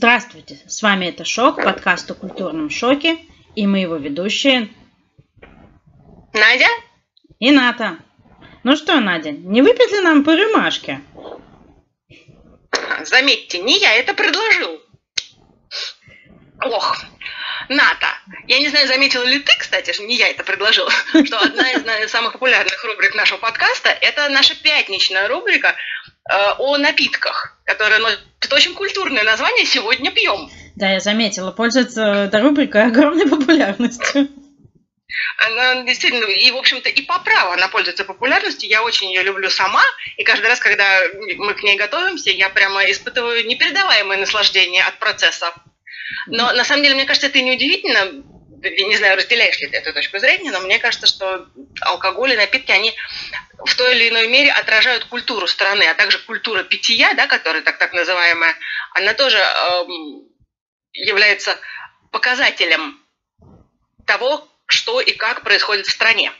[0.00, 3.18] Здравствуйте, с вами это Шок, подкаст о культурном шоке,
[3.56, 4.68] и мы его ведущие
[6.32, 6.68] Надя
[7.40, 7.98] и Ната.
[8.62, 11.00] Ну что, Надя, не выпить ли нам по рюмашке?
[13.02, 14.80] Заметьте, не я это предложил.
[16.62, 16.96] Ох,
[17.68, 20.90] Ната, я не знаю, заметила ли ты, кстати, не я это предложила,
[21.24, 25.74] что одна из самых популярных рубрик нашего подкаста– это наша пятничная рубрика
[26.58, 28.20] о напитках, которая носит
[28.52, 30.50] очень культурное название «Сегодня пьем».
[30.76, 34.28] Да, я заметила, пользуется эта рубрика огромной популярностью.
[35.38, 38.68] Она действительно, и, в общем-то, и по праву она пользуется популярностью.
[38.68, 39.82] Я очень ее люблю сама.
[40.16, 41.00] И каждый раз, когда
[41.36, 45.52] мы к ней готовимся, я прямо испытываю непередаваемое наслаждение от процесса.
[46.26, 48.24] Но на самом деле, мне кажется, это неудивительно.
[48.62, 51.46] Не знаю, разделяешь ли ты эту точку зрения, но мне кажется, что
[51.80, 52.94] алкоголь и напитки, они
[53.64, 57.78] в той или иной мере отражают культуру страны, а также культура питья, да, которая так,
[57.78, 58.56] так называемая,
[58.94, 60.28] она тоже эм,
[60.92, 61.58] является
[62.10, 63.00] показателем
[64.06, 66.32] того, что и как происходит в стране.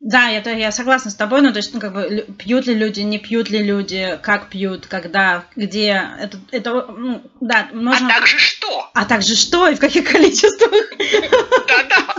[0.00, 3.00] Да, это я согласна с тобой, но то есть, ну, как бы, пьют ли люди,
[3.00, 8.08] не пьют ли люди, как пьют, когда, где, это, это ну, да, можно...
[8.08, 8.90] А также что?
[8.94, 10.70] А также что и в каких количествах?
[11.68, 12.14] Да-да.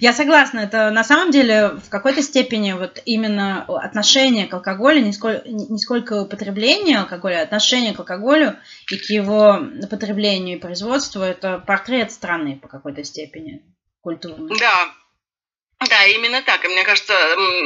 [0.00, 5.12] Я согласна, это на самом деле в какой-то степени вот именно отношение к алкоголю, не
[5.12, 8.56] сколько, не сколько употребление алкоголя, а отношение к алкоголю
[8.90, 13.62] и к его потреблению и производству, это портрет страны по какой-то степени
[14.00, 14.58] культурный.
[14.58, 14.88] Да,
[15.88, 16.64] да, именно так.
[16.64, 17.14] И мне кажется,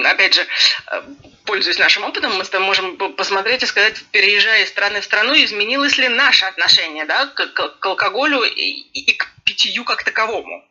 [0.04, 1.02] опять же, э,
[1.44, 5.34] пользуясь нашим опытом, мы с тобой можем посмотреть и сказать, переезжая из страны в страну,
[5.34, 10.64] изменилось ли наше отношение да, к, к, к алкоголю и, и к питью как таковому.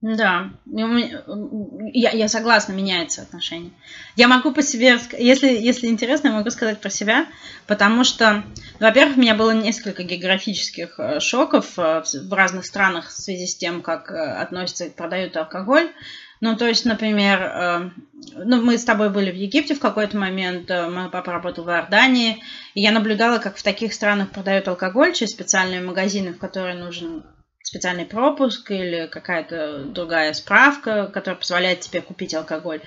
[0.00, 3.70] Да, я, я согласна, меняется отношение.
[4.16, 7.26] Я могу по себе, если, если интересно, я могу сказать про себя,
[7.66, 8.42] потому что,
[8.78, 13.54] во-первых, у меня было несколько географических э, шоков э, в разных странах в связи с
[13.56, 15.92] тем, как относятся, продают алкоголь.
[16.40, 17.92] Ну, то есть, например,
[18.34, 22.42] ну, мы с тобой были в Египте в какой-то момент, мой папа работал в Иордании,
[22.74, 27.24] и я наблюдала, как в таких странах продают алкоголь через специальные магазины, в которые нужен
[27.62, 32.80] специальный пропуск или какая-то другая справка, которая позволяет тебе купить алкоголь.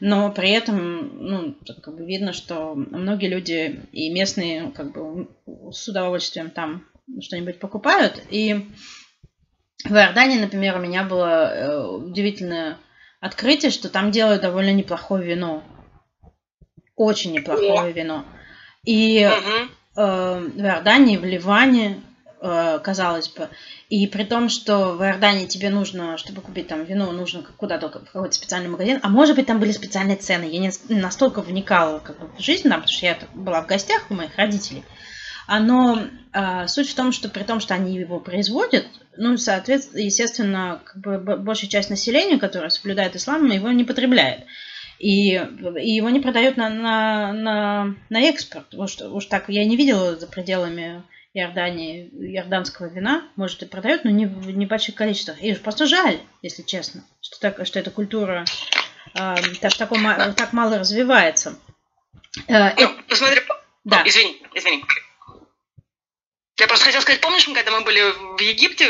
[0.00, 5.28] Но при этом, ну, как бы видно, что многие люди и местные как бы
[5.70, 6.86] с удовольствием там
[7.20, 8.22] что-нибудь покупают.
[8.30, 8.68] И
[9.84, 12.78] в Иордании, например, у меня было э, удивительное
[13.22, 15.62] открытие, что там делают довольно неплохое вино.
[16.96, 18.26] Очень неплохое вино.
[18.84, 19.30] И э,
[19.94, 22.02] в Иордании, в Ливане,
[22.40, 23.48] э, казалось бы,
[23.88, 27.92] и при том, что в Иордании тебе нужно, чтобы купить там вино, нужно куда-то в
[27.92, 28.98] какой-то специальный магазин.
[29.02, 30.44] А может быть, там были специальные цены.
[30.44, 34.04] Я не настолько вникала как бы, в жизнь, да, потому что я была в гостях
[34.10, 34.82] у моих родителей.
[35.60, 36.00] Но
[36.32, 38.86] э, суть в том, что при том, что они его производят,
[39.16, 44.44] ну, соответственно, естественно, как бы большая часть населения, которая соблюдает ислам, его не потребляет.
[44.98, 48.74] И, и его не продают на, на, на, на экспорт.
[48.74, 51.02] Уж, уж так я не видела за пределами
[51.34, 55.40] Иордании иорданского вина, может, и продают, но не в небольших количествах.
[55.40, 58.44] И просто жаль, если честно, что, так, что эта культура
[59.14, 60.02] э, так, таком,
[60.36, 61.58] так мало развивается.
[62.48, 63.40] Э, ну, э, посмотри,
[63.84, 64.02] да.
[64.02, 64.84] О, извини, извини.
[66.62, 68.02] Я просто хотела сказать, помнишь, когда мы были
[68.36, 68.88] в Египте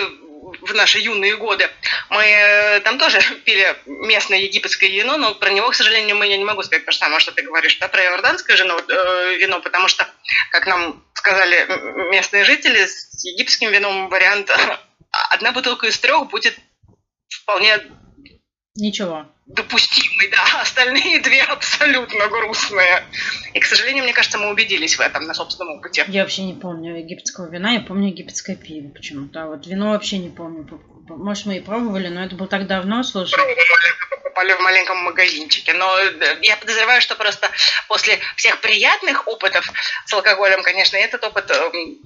[0.61, 1.71] в наши юные годы,
[2.11, 6.37] мы э, там тоже пили местное египетское вино, но про него, к сожалению, мы, я
[6.37, 9.61] не могу сказать то же самое, что ты говоришь, да, про иорданское вино, э, вино,
[9.61, 10.07] потому что,
[10.51, 11.67] как нам сказали
[12.11, 14.51] местные жители, с египетским вином вариант
[15.31, 16.55] одна бутылка из трех будет
[17.31, 17.79] вполне
[18.75, 19.27] Ничего.
[19.47, 20.45] Допустимый, да.
[20.63, 23.05] Остальные две абсолютно грустные.
[23.53, 26.05] И, к сожалению, мне кажется, мы убедились в этом на собственном опыте.
[26.09, 29.43] Я вообще не помню египетского вина, я помню египетское пиво почему-то.
[29.43, 30.67] А вот вино вообще не помню.
[31.09, 33.39] Может, мы и пробовали, но это было так давно, слушай.
[34.11, 35.75] Покупали в маленьком магазинчике.
[35.75, 37.51] Но э, я подозреваю, что просто
[37.89, 39.71] после всех приятных опытов
[40.07, 41.99] с алкоголем, конечно, этот опыт, эм,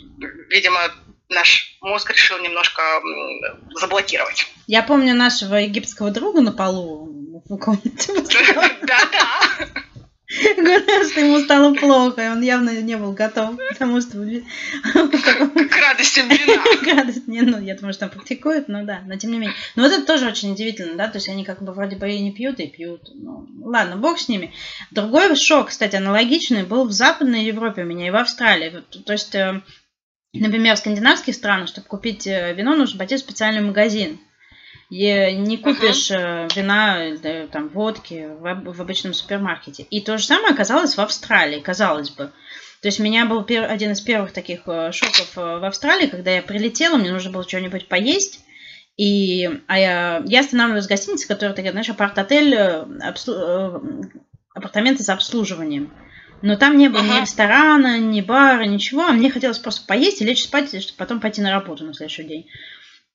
[0.48, 0.80] видимо,
[1.28, 2.82] наш мозг решил немножко
[3.74, 4.46] заблокировать.
[4.66, 8.12] Я помню нашего египетского друга на полу в комнате.
[8.82, 9.82] Да-да.
[10.56, 14.18] Говорят, что ему стало плохо, и он явно не был готов, потому что...
[14.18, 16.62] К радости вина.
[16.82, 19.54] К радости, не, ну, я думаю, что там практикуют, но да, но тем не менее.
[19.76, 22.18] Но вот это тоже очень удивительно, да, то есть они как бы вроде бы и
[22.18, 23.02] не пьют, и пьют.
[23.14, 24.52] Ну, ладно, бог с ними.
[24.90, 28.82] Другой шок, кстати, аналогичный, был в Западной Европе у меня и в Австралии.
[29.04, 29.62] То есть э,
[30.40, 34.18] Например, в скандинавских странах, чтобы купить э, вино, нужно пойти в специальный магазин.
[34.90, 36.50] не купишь uh-huh.
[36.54, 39.84] вина, там, водки в, в обычном супермаркете.
[39.84, 42.32] И то же самое оказалось в Австралии, казалось бы.
[42.82, 46.30] То есть у меня был пер, один из первых таких э, шоков в Австралии, когда
[46.30, 48.40] я прилетела, мне нужно было что-нибудь поесть.
[48.96, 53.34] И а я, я останавливаюсь в гостинице, которая, такая, знаешь, апарт-отель, обслу,
[54.54, 55.92] апартаменты с обслуживанием.
[56.42, 57.16] Но там не было ага.
[57.16, 59.06] ни ресторана, ни бара, ничего.
[59.06, 62.24] А мне хотелось просто поесть и лечь спать, чтобы потом пойти на работу на следующий
[62.24, 62.46] день.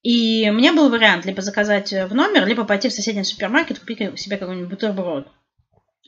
[0.04, 4.20] И у меня был вариант либо заказать в номер, либо пойти в соседний супермаркет, купить
[4.20, 5.28] себе какой-нибудь бутерброд.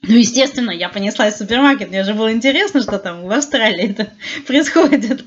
[0.01, 4.11] Ну, естественно, я понеслась в супермаркет, мне же было интересно, что там в Австралии это
[4.47, 5.23] происходит.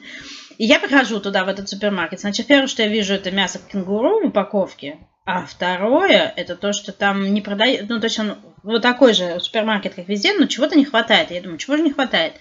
[0.58, 2.20] И я прихожу туда, в этот супермаркет.
[2.20, 4.98] Значит, первое, что я вижу, это мясо кенгуру в упаковке.
[5.26, 9.40] А второе, это то, что там не продают, ну, то есть он вот такой же
[9.40, 11.32] супермаркет, как везде, но чего-то не хватает.
[11.32, 12.34] Я думаю, чего же не хватает?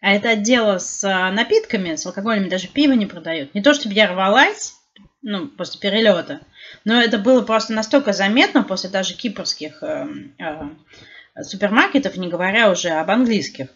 [0.00, 3.54] А это отдел с а, напитками, с алкоголем, даже пиво не продают.
[3.54, 4.76] Не то, чтобы я рвалась,
[5.20, 6.40] ну, после перелета,
[6.84, 10.06] но это было просто настолько заметно после даже кипрских э,
[10.38, 13.70] э, супермаркетов, не говоря уже об английских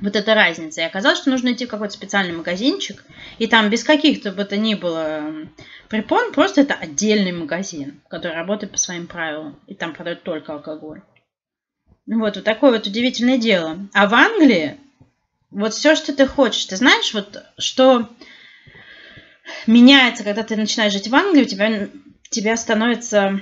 [0.00, 0.82] вот эта разница.
[0.82, 3.04] И оказалось, что нужно идти в какой-то специальный магазинчик,
[3.38, 5.48] и там без каких-то бы то ни было
[5.88, 11.02] препон, просто это отдельный магазин, который работает по своим правилам, и там продают только алкоголь.
[12.06, 13.78] Вот, вот такое вот удивительное дело.
[13.92, 14.78] А в Англии
[15.50, 16.64] вот все, что ты хочешь.
[16.66, 18.08] Ты знаешь, вот что
[19.66, 21.88] меняется, когда ты начинаешь жить в Англии, у тебя,
[22.30, 23.40] тебя становится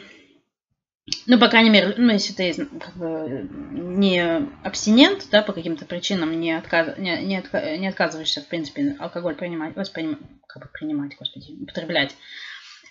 [1.27, 6.39] ну, по крайней мере, ну, если ты как бы, не абстинент, да, по каким-то причинам
[6.41, 10.19] не, отказ, не, не, отка, не отказываешься, в принципе, алкоголь принимать, воспринимать,
[10.49, 12.17] как бы принимать, господи, употреблять,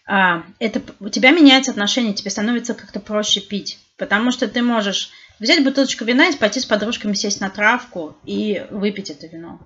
[0.08, 5.10] а, это, у тебя меняется отношение, тебе становится как-то проще пить, потому что ты можешь
[5.40, 9.60] взять бутылочку вина и пойти с подружками сесть на травку и выпить это вино.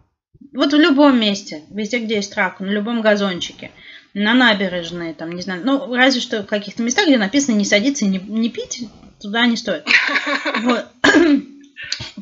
[0.54, 3.70] Вот в любом месте, везде, где есть травка, на любом газончике–
[4.14, 8.06] на набережной, там, не знаю, ну, разве что в каких-то местах, где написано не садиться
[8.06, 8.88] и не, не пить,
[9.22, 9.86] туда не стоит.
[10.62, 10.86] Вот.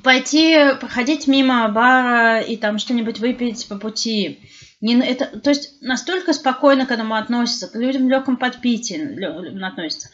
[0.04, 4.40] Пойти, проходить мимо бара и там что-нибудь выпить по пути.
[4.80, 10.10] Не, это, то есть настолько спокойно к этому относятся, к людям в легком подпитии относятся.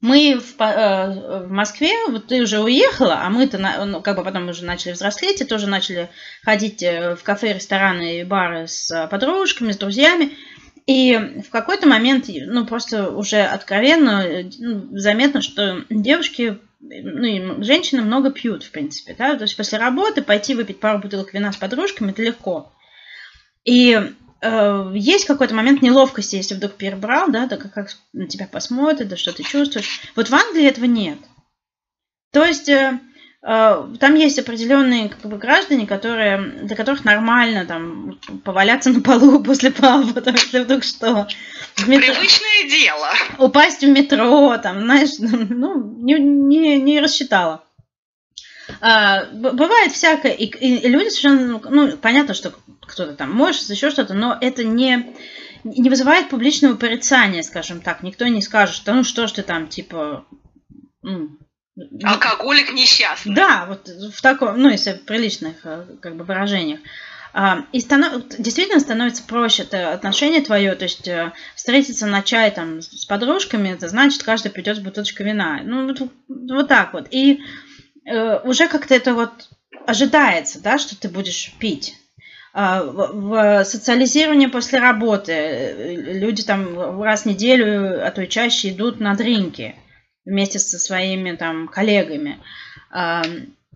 [0.00, 4.48] Мы в, э, в Москве, вот ты уже уехала, а мы-то ну, как бы потом
[4.48, 6.10] уже начали взрослеть и тоже начали
[6.42, 10.36] ходить э, в кафе, рестораны и бары с подружками, с друзьями.
[10.86, 14.24] И в какой-то момент, ну, просто уже откровенно
[14.58, 19.78] ну, заметно, что девушки, ну, и женщины много пьют, в принципе, да, то есть после
[19.78, 22.70] работы пойти выпить пару бутылок вина с подружками, это легко.
[23.64, 23.98] И
[24.42, 29.16] э, есть какой-то момент неловкости, если вдруг перебрал, да, да как, на тебя посмотрят, да
[29.16, 30.02] что ты чувствуешь.
[30.14, 31.18] Вот в Англии этого нет.
[32.30, 32.68] То есть...
[32.68, 33.13] Э, Э,
[33.44, 39.70] там есть определенные как бы, граждане, которые, для которых нормально там поваляться на полу после
[39.70, 41.28] паба, там, если вдруг что.
[41.86, 42.14] метро...
[42.14, 43.10] Привычное дело.
[43.38, 47.64] Упасть в метро, там, знаешь, ну, не, не, не рассчитала.
[48.80, 54.14] А, бывает всякое, и, и люди совершенно, ну, понятно, что кто-то там может, еще что-то,
[54.14, 55.14] но это не,
[55.64, 58.02] не вызывает публичного порицания, скажем так.
[58.02, 60.24] Никто не скажет, что ну что ж ты там, типа,
[61.02, 61.36] ну,
[62.04, 63.34] Алкоголик несчастный.
[63.34, 66.80] Да, вот в таком, ну, если в приличных э, как бы выражениях.
[67.32, 68.22] А, и станов...
[68.38, 73.70] действительно становится проще это отношение твое, то есть э, встретиться на чай там с подружками,
[73.70, 75.60] это значит, каждый придет с бутылочкой вина.
[75.64, 77.08] Ну, вот, вот так вот.
[77.10, 77.40] И
[78.06, 79.48] э, уже как-то это вот
[79.84, 81.96] ожидается, да, что ты будешь пить.
[82.52, 89.00] А, в социализировании после работы люди там раз в неделю, а то и чаще идут
[89.00, 89.74] на дринки
[90.24, 92.38] вместе со своими там коллегами.
[92.92, 93.22] Э,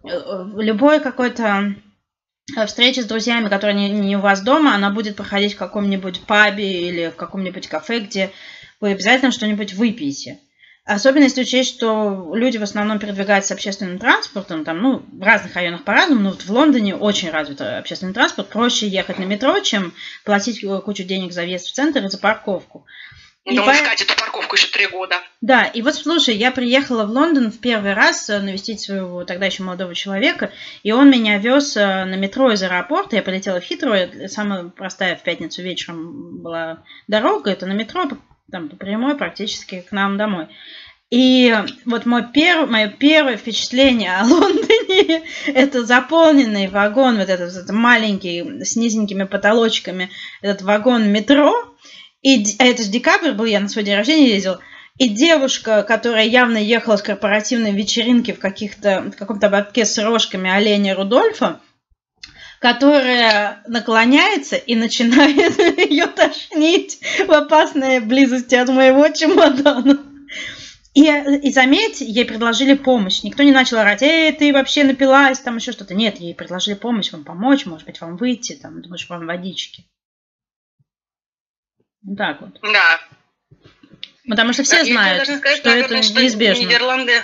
[0.04, 1.74] любой какой-то
[2.56, 6.88] э, встреча с друзьями, которая не, у вас дома, она будет проходить в каком-нибудь пабе
[6.88, 8.30] или в каком-нибудь кафе, где
[8.80, 10.38] вы обязательно что-нибудь выпьете.
[10.88, 15.84] Особенно если учесть, что люди в основном передвигаются общественным транспортом, там, ну, в разных районах
[15.84, 19.92] по-разному, но вот в Лондоне очень развит общественный транспорт, проще ехать на метро, чем
[20.24, 22.86] платить кучу денег за въезд в центр и за парковку.
[23.44, 23.72] И по...
[23.72, 25.16] искать эту парковку еще три года.
[25.40, 29.46] Да, и вот слушай, я приехала в Лондон в первый раз э, навестить своего тогда
[29.46, 30.52] еще молодого человека,
[30.82, 35.16] и он меня вез э, на метро из аэропорта, я полетела в Хитро, самая простая
[35.16, 38.08] в пятницу вечером была дорога, это на метро,
[38.50, 40.48] там по прямой практически к нам домой.
[41.10, 47.70] И вот мой перв, мое первое впечатление о Лондоне– это заполненный вагон, вот этот, этот
[47.70, 50.10] маленький, с низенькими потолочками,
[50.42, 51.54] этот вагон метро–
[52.22, 54.60] и, а это же декабрь был, я на свой день рождения ездила.
[54.98, 60.50] И девушка, которая явно ехала с корпоративной вечеринки в, каких-то, в каком-то ободке с рожками
[60.50, 61.60] оленя Рудольфа,
[62.58, 65.56] которая наклоняется и начинает
[65.90, 70.00] ее тошнить в опасной близости от моего чемодана.
[70.94, 73.22] И, и заметь, ей предложили помощь.
[73.22, 75.94] Никто не начал орать, эй, ты вообще напилась, там еще что-то.
[75.94, 79.84] Нет, ей предложили помощь, вам помочь, может быть, вам выйти, там, думаешь, вам водички.
[82.02, 82.50] Вот так вот.
[82.62, 83.00] Да.
[84.28, 86.62] Потому что все Да, знают, сказать, что наверное, это что неизбежно.
[86.62, 87.22] Нидерланды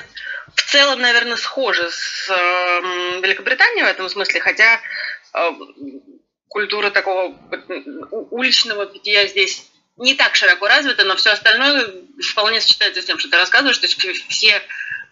[0.55, 2.81] в целом, наверное, схожи с э,
[3.21, 4.81] Великобританией в этом смысле, хотя
[5.35, 5.51] э,
[6.49, 7.37] культура такого
[8.31, 11.87] уличного питья здесь не так широко развита, но все остальное
[12.23, 13.79] вполне сочетается с тем, что ты рассказываешь.
[13.79, 14.61] То есть все,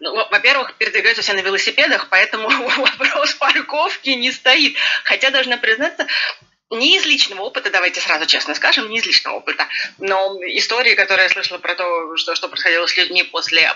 [0.01, 4.77] ну, во- во-первых, передвигаются все на велосипедах, поэтому вопрос парковки не стоит.
[5.05, 6.07] Хотя, должна признаться,
[6.73, 11.25] не из личного опыта, давайте сразу честно скажем, не из личного опыта, но истории, которые
[11.25, 13.73] я слышала про то, что, что происходило с людьми после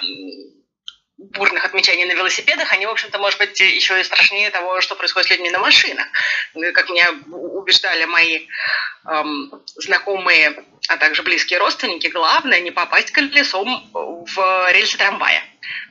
[1.18, 5.28] бурных отмечаний на велосипедах, они, в общем-то, может быть, еще и страшнее того, что происходит
[5.28, 6.06] с людьми на машинах.
[6.54, 8.46] Ну, Как меня убеждали мои
[9.06, 15.42] эм, знакомые, а также близкие родственники, главное не попасть колесом в рельсы трамвая.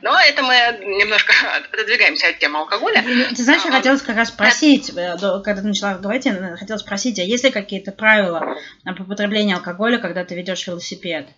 [0.01, 0.55] Но это мы
[0.99, 1.33] немножко
[1.73, 3.03] отодвигаемся от темы алкоголя.
[3.03, 7.17] Ты знаешь, я хотела как раз спросить, э, когда ты начала говорить, я хотела спросить,
[7.17, 11.29] а есть ли какие-то правила по потреблению алкоголя, когда ты ведешь велосипед?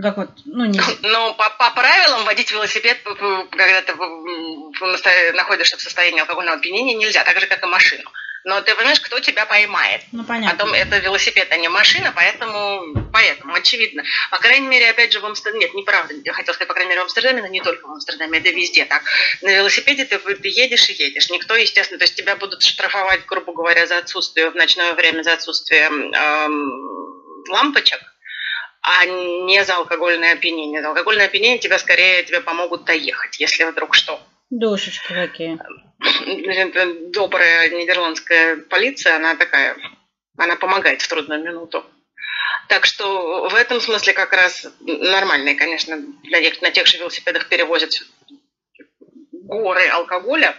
[0.00, 0.80] Как вот, ну, не...
[1.02, 6.58] Ну, по, по правилам водить велосипед, п- п- когда ты насто- находишься в состоянии алкогольного
[6.58, 8.08] опьянения, нельзя, так же, как и машину.
[8.44, 10.00] Но ты понимаешь, кто тебя поймает.
[10.12, 10.74] Ну, Потом понятно.
[10.74, 14.02] это велосипед, а не машина, поэтому, поэтому очевидно.
[14.30, 17.00] По крайней мере, опять же, в Амстердаме, нет, неправда, я хотела сказать, по крайней мере,
[17.00, 19.02] в Амстердаме, но не только в Амстердаме, это везде так.
[19.42, 21.28] На велосипеде ты, ты едешь и едешь.
[21.30, 25.34] Никто, естественно, то есть тебя будут штрафовать, грубо говоря, за отсутствие в ночное время, за
[25.34, 28.00] отсутствие эм, лампочек,
[28.82, 30.80] а не за алкогольное опьянение.
[30.80, 34.20] За алкогольное опьянение тебя скорее тебе помогут доехать, если вдруг что.
[34.50, 35.58] Душечки такие.
[36.00, 39.76] Это добрая нидерландская полиция, она такая,
[40.36, 41.84] она помогает в трудную минуту.
[42.68, 47.48] Так что в этом смысле как раз нормальные, конечно, на тех, на тех же велосипедах
[47.48, 47.92] перевозят
[49.32, 50.56] горы алкоголя.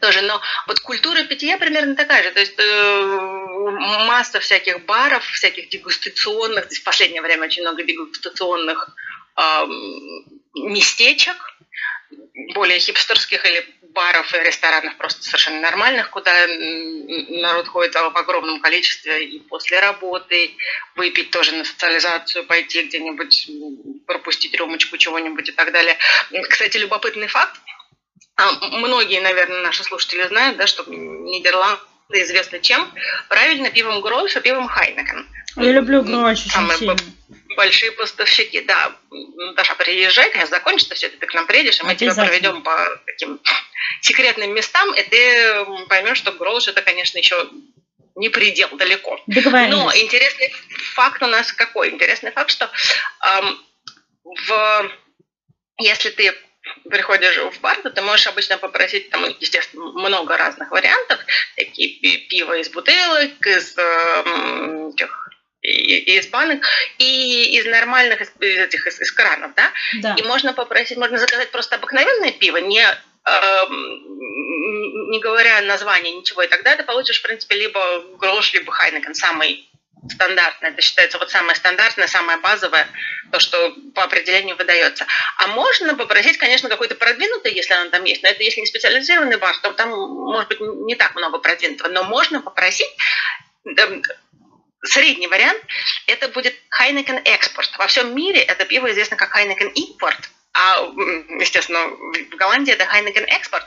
[0.00, 2.30] Тоже, но вот культура питья примерно такая же.
[2.30, 3.18] То есть э,
[4.06, 8.96] масса всяких баров, всяких дегустационных, в последнее время очень много дегустационных
[9.36, 11.36] эм, местечек,
[12.54, 19.24] более хипстерских или баров и ресторанов просто совершенно нормальных, куда народ ходит в огромном количестве
[19.24, 20.52] и после работы,
[20.96, 23.50] выпить тоже на социализацию, пойти где-нибудь,
[24.06, 25.98] пропустить рюмочку чего-нибудь и так далее.
[26.48, 27.60] Кстати, любопытный факт.
[28.36, 32.92] А, Многие, наверное, наши слушатели знают, да, что Нидерланды известны чем?
[33.28, 35.26] Правильно, пивом Грольф и пивом Хайнекен.
[35.56, 36.96] Я люблю грош очень Самые сильно.
[37.56, 38.92] большие поставщики, да.
[39.54, 43.40] Даша, приезжай, когда закончится все, ты к нам приедешь, и мы тебя проведем по таким
[44.00, 47.48] секретным местам, и ты поймешь, что Гролш это, конечно, еще
[48.16, 49.20] не предел далеко.
[49.26, 50.52] Но интересный
[50.94, 51.90] факт у нас какой?
[51.90, 52.70] Интересный факт, что
[53.26, 53.58] эм,
[54.24, 54.90] в,
[55.78, 56.34] если ты
[56.88, 61.20] приходишь в бар, то ты можешь обычно попросить, там, естественно, много разных вариантов,
[61.56, 65.30] такие пи- пиво из бутылок, из эм, этих
[65.62, 66.64] из банок
[66.98, 69.70] и из нормальных из, из этих из, из кранов, да?
[70.00, 70.14] Да.
[70.18, 74.10] И можно попросить, можно заказать просто обыкновенное пиво, не, эм,
[75.10, 76.42] не говоря название, ничего.
[76.42, 79.69] И тогда ты получишь, в принципе, либо Грош, либо Хайнекен, самый
[80.08, 80.70] стандартный.
[80.70, 82.86] Это считается вот самое стандартное, самое базовое,
[83.32, 85.06] то, что по определению выдается.
[85.36, 88.22] А можно попросить, конечно, какой-то продвинутый, если он там есть.
[88.22, 91.88] Но это если не специализированный бар, то там, может быть, не так много продвинутого.
[91.88, 92.90] Но можно попросить
[93.64, 94.02] эм,
[94.82, 95.62] средний вариант,
[96.06, 97.70] это будет Heineken Export.
[97.78, 100.18] Во всем мире это пиво известно как Heineken Import,
[100.52, 100.82] а,
[101.38, 103.62] естественно, в Голландии это Heineken Export.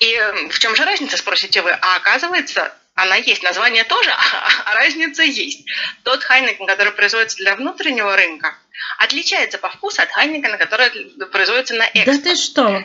[0.00, 1.70] И э, в чем же разница, спросите вы?
[1.70, 3.42] А оказывается, она есть.
[3.42, 4.10] Название тоже,
[4.64, 5.64] а разница есть.
[6.02, 8.58] Тот Heineken, который производится для внутреннего рынка,
[8.98, 10.90] отличается по вкусу от Heineken, который
[11.26, 12.22] производится на Да экспорт.
[12.24, 12.84] ты что?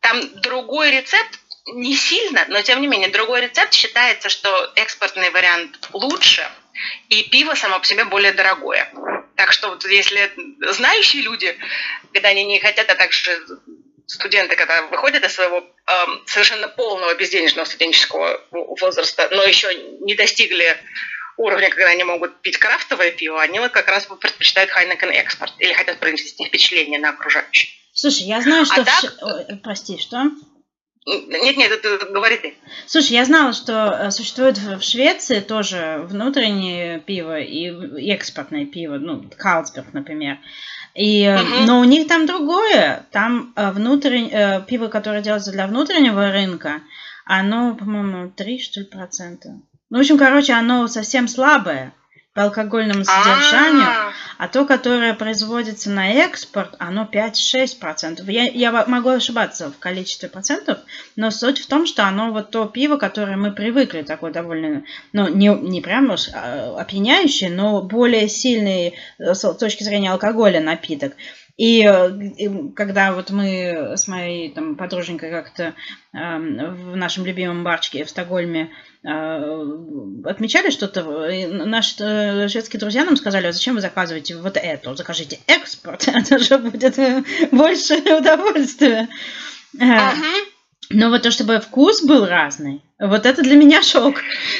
[0.00, 5.88] Там другой рецепт, не сильно, но тем не менее, другой рецепт считается, что экспортный вариант
[5.92, 6.46] лучше,
[7.08, 8.92] и пиво само по себе более дорогое.
[9.36, 10.32] Так что вот если
[10.72, 11.56] знающие люди,
[12.12, 13.40] когда они не хотят, а также
[14.06, 20.76] студенты, когда выходят из своего эм, совершенно полного безденежного студенческого возраста, но еще не достигли
[21.36, 25.72] уровня, когда они могут пить крафтовое пиво, они вот как раз предпочитают Heineken экспорт или
[25.72, 27.70] хотят произвести впечатление на окружающих.
[27.92, 28.80] Слушай, я знаю, что...
[28.80, 30.30] А в так- Ой, прости, что?
[31.06, 32.54] Нет, нет, это говори ты.
[32.86, 39.30] Слушай, я знала, что э, существует в Швеции тоже внутреннее пиво и экспортное пиво, ну,
[39.36, 40.38] Карлсберг, например.
[40.94, 41.66] И, угу.
[41.66, 43.04] Но у них там другое.
[43.10, 46.82] Там э, внутреннее пиво, которое делается для внутреннего рынка,
[47.24, 49.60] оно, по-моему, 3, что ли, процента.
[49.90, 51.92] Ну, в общем, короче, оно совсем слабое
[52.34, 54.12] по алкогольному содержанию, А-а-а.
[54.38, 58.28] а то, которое производится на экспорт, оно 5-6%.
[58.30, 60.78] Я, я могу ошибаться в количестве процентов,
[61.14, 65.28] но суть в том, что оно вот то пиво, которое мы привыкли, такое довольно, ну,
[65.28, 71.14] не, не прям уж а, опьяняющее, но более сильный э, с точки зрения алкоголя напиток.
[71.56, 75.74] И, и когда вот мы с моей там, подруженькой как-то
[76.12, 78.68] э, в нашем любимом барчике в Стокгольме э,
[79.04, 85.40] отмечали что-то, наши э, шведские друзья нам сказали, а зачем вы заказываете вот это, закажите
[85.46, 86.96] экспорт, это же будет
[87.52, 89.08] больше удовольствия.
[89.78, 90.14] Ага.
[90.90, 94.16] Но вот то, чтобы вкус был разный, вот это для меня шок.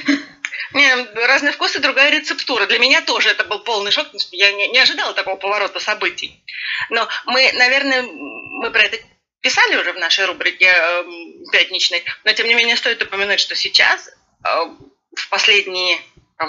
[0.74, 2.66] Не, разные вкусы, другая рецептура.
[2.66, 5.78] Для меня тоже это был полный шок, потому что я не, не ожидала такого поворота
[5.78, 6.42] событий.
[6.90, 8.98] Но мы, наверное, мы про это
[9.40, 11.04] писали уже в нашей рубрике э,
[11.52, 14.12] пятничной, но тем не менее стоит упомянуть, что сейчас, э,
[14.44, 15.98] в последние
[16.38, 16.44] э,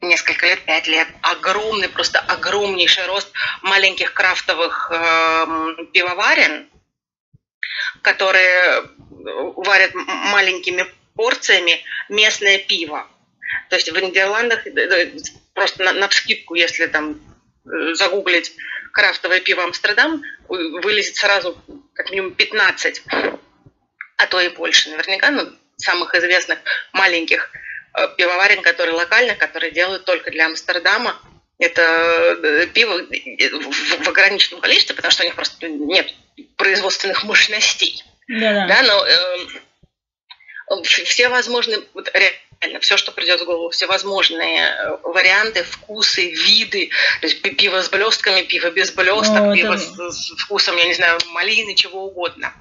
[0.00, 3.30] несколько лет, пять лет, огромный, просто огромнейший рост
[3.62, 5.46] маленьких крафтовых э,
[5.92, 6.68] пивоварен,
[8.02, 8.84] которые
[9.56, 13.06] варят маленькими порциями местное пиво.
[13.68, 15.16] То есть в Нидерландах э, э,
[15.54, 17.20] просто на, на вскидку, если там
[17.66, 18.54] э, загуглить
[18.92, 21.56] крафтовое пиво Амстердам, вылезет сразу
[21.94, 23.02] как минимум 15,
[24.16, 26.58] а то и больше наверняка, ну, самых известных
[26.92, 27.50] маленьких
[28.16, 31.20] пивоварен, которые локально, которые делают только для Амстердама.
[31.58, 36.14] Это пиво в, в ограниченном количестве, потому что у них просто нет
[36.56, 38.02] производственных мощностей.
[38.28, 38.66] Да-да.
[38.66, 42.10] Да, но э, все возможные, вот,
[42.80, 46.90] все, что придет в голову, всевозможные э, варианты, вкусы, виды,
[47.20, 49.78] то есть пиво с блестками, пиво без блесток, О, пиво да.
[49.78, 52.52] с, с вкусом, я не знаю, малины, чего угодно.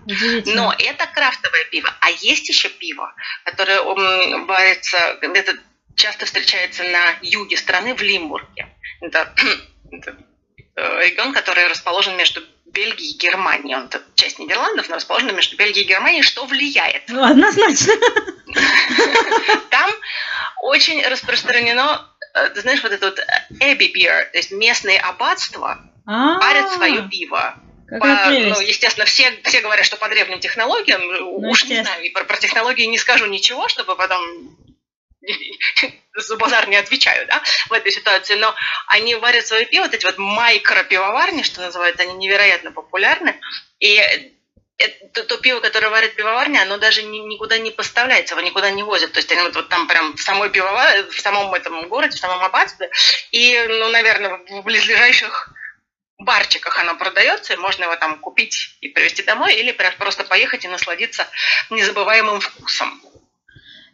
[0.46, 1.94] Но это крафтовое пиво.
[2.00, 3.14] А есть еще пиво,
[3.44, 5.58] которое варится, это
[5.96, 8.68] часто встречается на юге страны, в Лимбурге.
[9.02, 9.34] Это,
[9.92, 10.16] это
[10.78, 12.42] э, регион, который расположен между
[12.72, 13.76] Бельгией и Германией.
[13.76, 17.04] Он часть Нидерландов, но расположен между Бельгией и Германией, что влияет.
[17.08, 17.94] Ну, однозначно.
[19.70, 19.92] Там
[20.64, 23.20] очень распространено, э, ты знаешь, вот это вот
[23.62, 26.76] Abbey Beer, то есть местные аббатства варят а.
[26.76, 27.56] свое пиво.
[27.90, 32.10] По, ну, естественно, все, все говорят, что по древним технологиям, ну, уж не знаю, и
[32.12, 34.22] про, про технологии не скажу ничего, чтобы потом
[36.16, 38.54] за базар не отвечаю, да, в этой ситуации, но
[38.88, 43.40] они варят свое пиво, вот эти вот майкро-пивоварни, что называют, они невероятно популярны,
[43.80, 44.02] и
[44.78, 48.82] это, то пиво, которое варит пивоварня, оно даже ни, никуда не поставляется, его никуда не
[48.82, 49.12] возят.
[49.12, 52.20] То есть они вот, вот там прям в самой пивоварне, в самом этом городе, в
[52.20, 52.90] самом аббатстве,
[53.32, 55.50] и, ну, наверное, в близлежащих
[56.18, 60.70] барчиках оно продается, и можно его там купить и привезти домой, или просто поехать и
[60.70, 61.28] насладиться
[61.70, 63.02] незабываемым вкусом.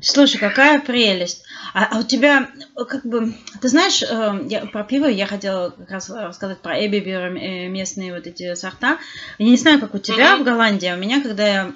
[0.01, 1.43] Слушай, какая прелесть.
[1.73, 5.89] А, а у тебя, как бы, ты знаешь, э, я, про пиво я хотела как
[5.89, 8.97] раз рассказать про Эбибер, э, местные вот эти сорта.
[9.38, 10.41] Я не знаю, как у тебя mm-hmm.
[10.41, 11.73] в Голландии, а у меня, когда я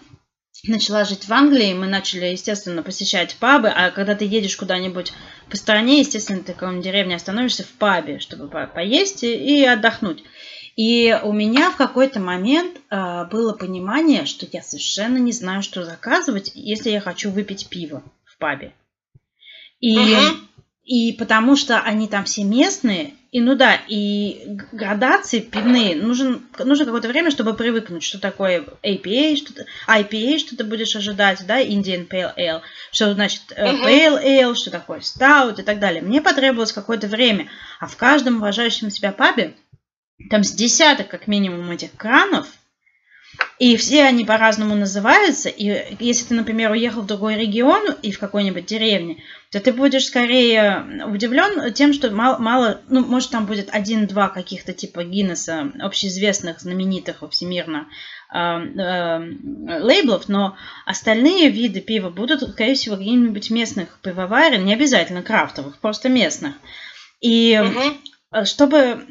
[0.67, 5.13] начала жить в Англии, мы начали, естественно, посещать пабы, а когда ты едешь куда-нибудь
[5.49, 9.65] по стране, естественно, ты в какой-нибудь деревне остановишься в пабе, чтобы по поесть и, и
[9.65, 10.23] отдохнуть.
[10.79, 15.83] И у меня в какой-то момент э, было понимание, что я совершенно не знаю, что
[15.83, 18.71] заказывать, если я хочу выпить пиво в пабе.
[19.81, 20.37] И, угу.
[20.85, 26.85] и потому что они там все местные, и ну да, и градации пивные, нужен, нужно
[26.85, 32.07] какое-то время, чтобы привыкнуть, что такое APA, что IPA, что ты будешь ожидать, да, Indian
[32.07, 32.61] Pale Ale,
[32.93, 36.01] что значит uh Pale Ale, что такое Stout и так далее.
[36.01, 37.49] Мне потребовалось какое-то время,
[37.81, 39.55] а в каждом уважающем себя пабе
[40.29, 42.47] там с десяток, как минимум, этих кранов,
[43.59, 45.49] и все они по-разному называются.
[45.49, 50.05] И если ты, например, уехал в другой регион и в какой-нибудь деревне, то ты будешь
[50.05, 56.61] скорее удивлен тем, что мало, мало ну, может, там будет один-два каких-то типа Гиннесса, общеизвестных,
[56.61, 57.87] знаменитых всемирно
[58.33, 60.55] э, э, лейблов, но
[60.85, 66.55] остальные виды пива будут, скорее всего, каких-нибудь местных пивоварен, не обязательно крафтовых, просто местных.
[67.19, 68.45] И угу.
[68.45, 69.05] чтобы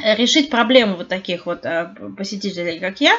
[0.00, 3.14] решить проблему вот таких вот э, посетителей, как я,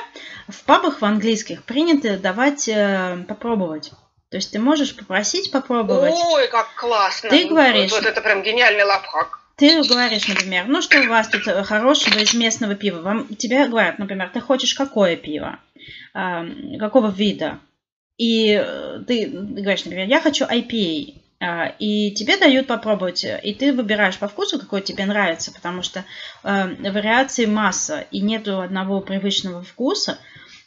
[0.47, 3.91] в пабах в английских принято давать э, попробовать.
[4.29, 6.13] То есть ты можешь попросить попробовать.
[6.13, 7.29] Ой, как классно!
[7.29, 7.91] Ты говоришь...
[7.91, 9.39] Вот, вот это прям гениальный лапхак.
[9.55, 13.01] Ты говоришь, например, ну что у вас тут хорошего из местного пива?
[13.01, 15.59] Вам, тебе говорят, например, ты хочешь какое пиво?
[16.15, 16.43] Э,
[16.79, 17.59] какого вида?
[18.17, 18.63] и
[19.07, 21.22] ты, говоришь, например, я хочу IPA,
[21.79, 26.05] и тебе дают попробовать, и ты выбираешь по вкусу, какой тебе нравится, потому что
[26.43, 30.19] э, вариаций масса, и нету одного привычного вкуса.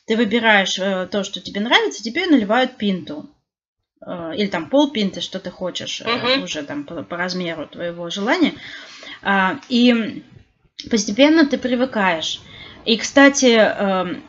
[0.07, 3.31] Ты выбираешь э, то, что тебе нравится, тебе наливают пинту.
[4.05, 8.11] Э, или там пол пинты, что ты хочешь, э, уже там по, по размеру твоего
[8.11, 8.55] желания.
[9.23, 10.25] Э, и
[10.91, 12.41] постепенно ты привыкаешь.
[12.85, 14.23] И, кстати, эм,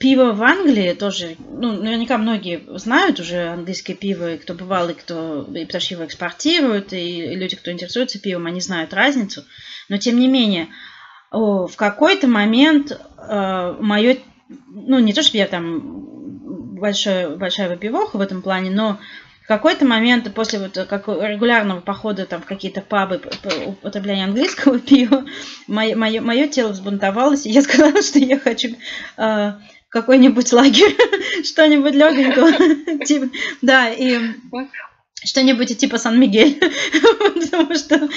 [0.00, 4.94] пиво в Англии тоже, ну, наверняка многие знают уже английское пиво, и кто бывал, и
[4.94, 9.44] кто, и потому что его экспортируют, и люди, кто интересуется пивом, они знают разницу.
[9.90, 10.68] Но, тем не менее,
[11.30, 14.16] в какой-то момент э, мое,
[14.68, 15.80] ну, не то, что я там
[16.80, 18.98] большая, большая выпивоха в этом плане, но
[19.50, 23.20] какой-то момент после вот как регулярного похода там в какие-то пабы
[23.66, 25.24] употребления английского пива,
[25.66, 28.76] мое, мое, мое тело взбунтовалось, и я сказала, что я хочу
[29.16, 29.52] э,
[29.90, 30.96] какой-нибудь лагерь,
[31.44, 33.04] что-нибудь легенького.
[33.04, 33.28] типа,
[33.60, 34.18] да, и
[35.24, 36.58] что-нибудь типа Сан-Мигель.
[37.34, 37.96] Потому что...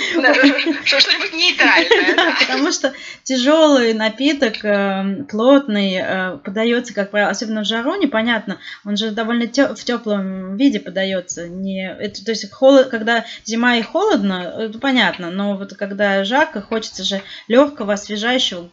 [0.85, 2.35] Что-нибудь нейтральное.
[2.39, 8.59] Потому что тяжелый напиток, э, плотный, э, подается, как правило, особенно в жару, непонятно.
[8.85, 11.47] Он же довольно в теплом виде подается.
[11.47, 15.31] Не, то есть, холод, когда зима и холодно, это понятно.
[15.31, 18.69] Но вот когда жарко, хочется же легкого, освежающего,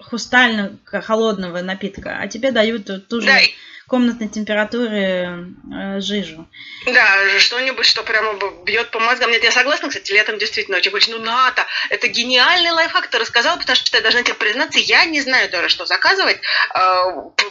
[0.00, 2.18] хрустально холодного напитка.
[2.20, 3.30] А тебе дают ту же...
[3.86, 6.48] Комнатной температуры э, жижу.
[6.86, 9.30] Да, что-нибудь, что прямо бьет по мозгам.
[9.30, 11.16] Нет, я согласна, кстати, летом действительно очень хочется.
[11.16, 15.20] Ну, НАТО, это гениальный лайфхак, ты рассказал, потому что я должна тебе признаться, я не
[15.20, 16.80] знаю тоже, что заказывать э,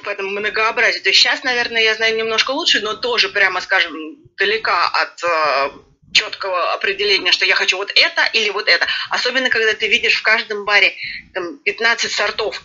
[0.03, 1.03] по этому многообразию.
[1.03, 3.93] То есть сейчас, наверное, я знаю немножко лучше, но тоже, прямо скажем,
[4.35, 5.71] далека от э,
[6.13, 8.87] четкого определения, что я хочу вот это или вот это.
[9.09, 10.95] Особенно, когда ты видишь в каждом баре
[11.33, 12.63] там, 15 сортов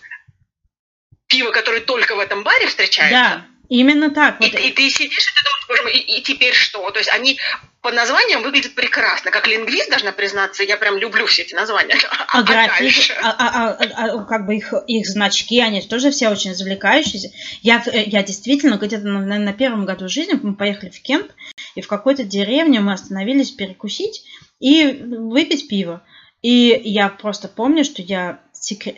[1.26, 3.18] пива, которые только в этом баре встречаются.
[3.18, 3.46] Да.
[3.68, 4.40] Именно так.
[4.40, 4.54] Вот.
[4.54, 6.90] И, и ты сидишь, и ты думаешь, и, и теперь что?
[6.90, 7.38] То есть они
[7.82, 9.30] по названиям выглядят прекрасно.
[9.30, 11.96] Как лингвист, должна признаться, я прям люблю все эти названия.
[12.30, 16.28] А, а, график, а, а, а, а, как бы их, их значки, они тоже все
[16.28, 17.30] очень завлекающиеся.
[17.62, 21.32] Я, я действительно, где-то на, на первом году жизни мы поехали в кемп,
[21.74, 24.24] и в какой-то деревне мы остановились перекусить
[24.60, 26.02] и выпить пиво.
[26.42, 28.96] И я просто помню, что я секрет,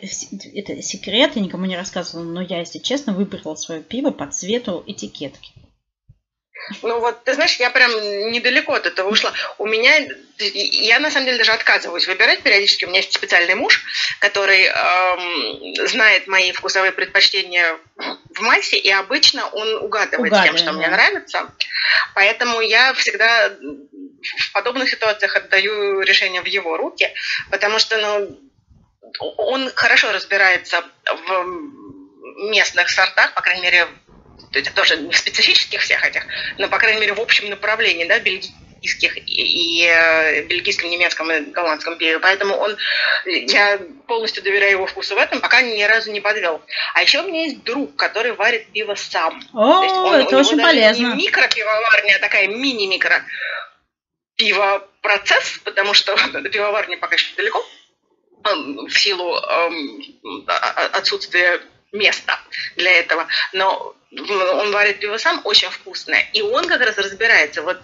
[0.55, 4.83] это секрет, я никому не рассказывала, но я, если честно, выбрала свое пиво по цвету
[4.87, 5.51] этикетки.
[6.83, 7.91] Ну вот, ты знаешь, я прям
[8.31, 9.33] недалеко от этого ушла.
[9.57, 12.85] У меня, я на самом деле даже отказываюсь выбирать периодически.
[12.85, 13.83] У меня есть специальный муж,
[14.19, 20.71] который эм, знает мои вкусовые предпочтения в массе, и обычно он угадывает Угадываем, тем, что
[20.71, 20.77] да.
[20.77, 21.51] мне нравится.
[22.13, 27.09] Поэтому я всегда в подобных ситуациях отдаю решение в его руки,
[27.49, 28.39] потому что, ну,
[29.19, 31.45] он хорошо разбирается в
[32.49, 33.87] местных сортах, по крайней мере,
[34.53, 36.25] это тоже не в специфических всех этих,
[36.57, 41.41] но, по крайней мере, в общем направлении, да, бельгийских и, и э, бельгийском, немецком и
[41.51, 42.19] голландском пиве.
[42.19, 42.77] Поэтому он,
[43.25, 46.61] я полностью доверяю его вкусу в этом, пока ни разу не подвел.
[46.93, 49.41] А еще у меня есть друг, который варит пиво сам.
[49.53, 51.13] О, есть он, это очень полезно.
[51.13, 53.23] Не микропивоварня, а такая мини-микро
[54.35, 57.63] пивопроцесс, потому что до пивоварни пока еще далеко
[58.43, 59.35] в силу
[60.93, 62.39] отсутствия места
[62.75, 63.27] для этого.
[63.53, 66.29] Но он варит пиво сам очень вкусное.
[66.33, 67.61] И он как раз разбирается.
[67.61, 67.79] Вот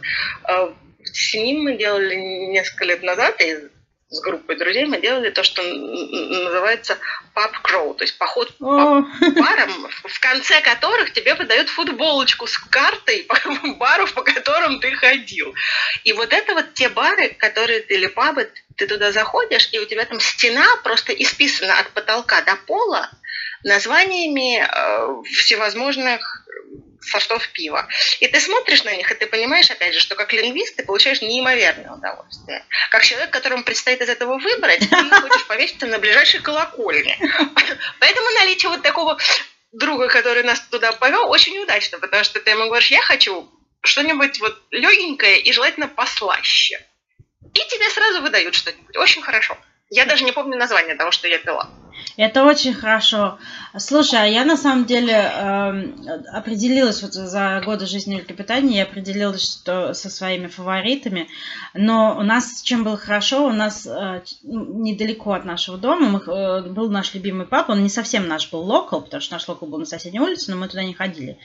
[0.47, 0.69] э,
[1.03, 3.69] с ним мы делали несколько лет назад, и
[4.09, 6.97] с группой друзей мы делали то, что называется
[7.35, 13.27] pub crawl, то есть поход по барам, в конце которых тебе подают футболочку с картой
[13.77, 15.53] бару, по которым ты ходил.
[16.05, 20.05] И вот это вот те бары, которые или пабы, ты туда заходишь, и у тебя
[20.05, 23.09] там стена просто исписана от потолка до пола
[23.63, 26.47] названиями э, всевозможных
[27.07, 27.87] сортов пива.
[28.19, 31.21] И ты смотришь на них, и ты понимаешь, опять же, что как лингвист ты получаешь
[31.21, 32.65] неимоверное удовольствие.
[32.91, 37.17] Как человек, которому предстоит из этого выбрать, ты хочешь повеситься на ближайшей колокольне.
[37.99, 39.17] Поэтому наличие вот такого
[39.71, 43.49] друга, который нас туда повел, очень удачно, потому что ты ему говоришь, я хочу
[43.81, 46.79] что-нибудь вот легенькое и желательно послаще.
[47.53, 48.95] И тебе сразу выдают что-нибудь.
[48.97, 49.57] Очень хорошо.
[49.89, 51.69] Я даже не помню название того, что я пила.
[52.17, 53.37] Это очень хорошо.
[53.77, 58.83] Слушай, а я на самом деле э, определилась вот за годы жизни в Великобритании, я
[58.83, 61.27] определилась что, со своими фаворитами.
[61.75, 66.63] Но у нас чем было хорошо, у нас э, недалеко от нашего дома мы, э,
[66.63, 69.77] был наш любимый папа, он не совсем наш был локал, потому что наш локал был
[69.77, 71.37] на соседней улице, но мы туда не ходили.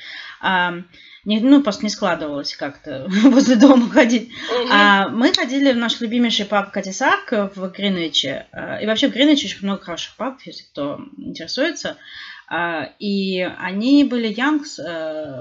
[0.42, 0.82] Э,
[1.24, 4.30] не, ну, просто не складывалось как-то возле дома ходить.
[4.30, 4.68] Угу.
[4.72, 8.46] А мы ходили в наш любимейший паб Катисарк в Гринвиче.
[8.52, 11.96] А, и вообще в Гринвиче очень много хороших пабов, если кто интересуется.
[12.98, 14.76] И они были Янкс,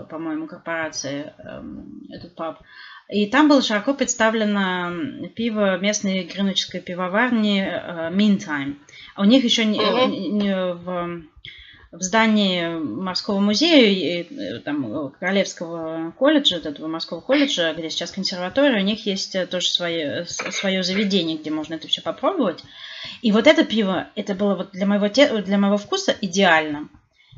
[0.09, 2.61] по-моему, корпорации, эм, этот паб.
[3.09, 7.67] И там было широко представлено пиво местной гринвичской пивоварни
[8.13, 8.77] Meantime.
[9.17, 9.79] У них еще не,
[10.29, 11.23] не в
[11.91, 18.85] в здании морского музея, э, там, Королевского колледжа, этого морского колледжа, где сейчас консерватория, у
[18.85, 22.63] них есть э, тоже свое, свое заведение, где можно это все попробовать.
[23.21, 26.87] И вот это пиво, это было вот для моего, для моего вкуса идеально.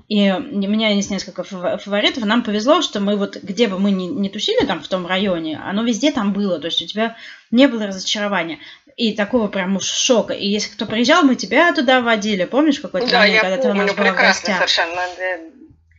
[0.10, 2.26] И у меня есть несколько фаворитов.
[2.26, 5.58] Нам повезло, что мы вот, где бы мы ни, ни тусили там в том районе,
[5.58, 6.60] оно везде там было.
[6.60, 7.16] То есть у тебя
[7.52, 8.60] не было разочарования
[8.96, 10.34] и такого прям уж шока.
[10.34, 12.46] И если кто приезжал, мы тебя туда водили.
[12.46, 14.56] Помнишь какой-то да, момент, когда помню, ты у нас была в гостях?
[14.58, 15.02] совершенно.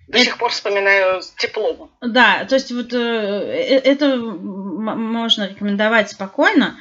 [0.07, 0.27] До это...
[0.27, 1.91] сих пор вспоминаю с теплом.
[2.01, 6.77] Да, то есть вот э, э это можно рекомендовать спокойно.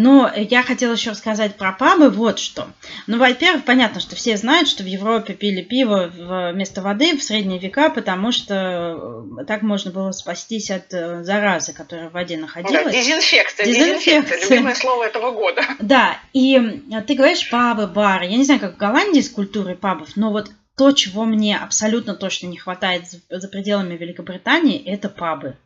[0.00, 2.68] Но я хотела еще рассказать про пабы вот что.
[3.08, 6.08] Ну, во-первых, понятно, что все знают, что в Европе пили пиво
[6.52, 11.72] вместо воды в средние века, потому что э, так можно было спастись от э, заразы,
[11.72, 12.84] которая в воде находилась.
[12.84, 14.20] Да, дезинфекция, дезинфекция.
[14.20, 14.50] дезинфекция.
[14.50, 15.62] Любимое слово этого года.
[15.80, 18.26] Да, и ты говоришь пабы, бары.
[18.26, 22.14] Я не знаю, как в Голландии с культурой пабов, но вот то, чего мне абсолютно
[22.14, 25.56] точно не хватает за пределами Великобритании, это пабы.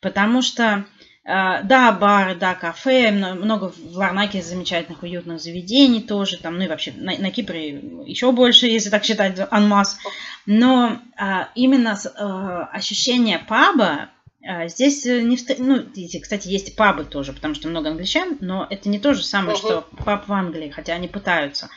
[0.00, 0.86] Потому что
[1.24, 6.92] да, бары, да, кафе, много в Ларнаке замечательных уютных заведений тоже, там, ну и вообще
[6.92, 7.68] на, на Кипре
[8.06, 9.98] еще больше, если так считать, анмас.
[10.46, 14.08] Но а, именно а, ощущение паба
[14.42, 15.56] а, здесь не встр...
[15.58, 15.84] ну,
[16.22, 19.60] кстати, есть пабы тоже, потому что много англичан, но это не то же самое, uh-huh.
[19.60, 21.68] что паб в Англии, хотя они пытаются.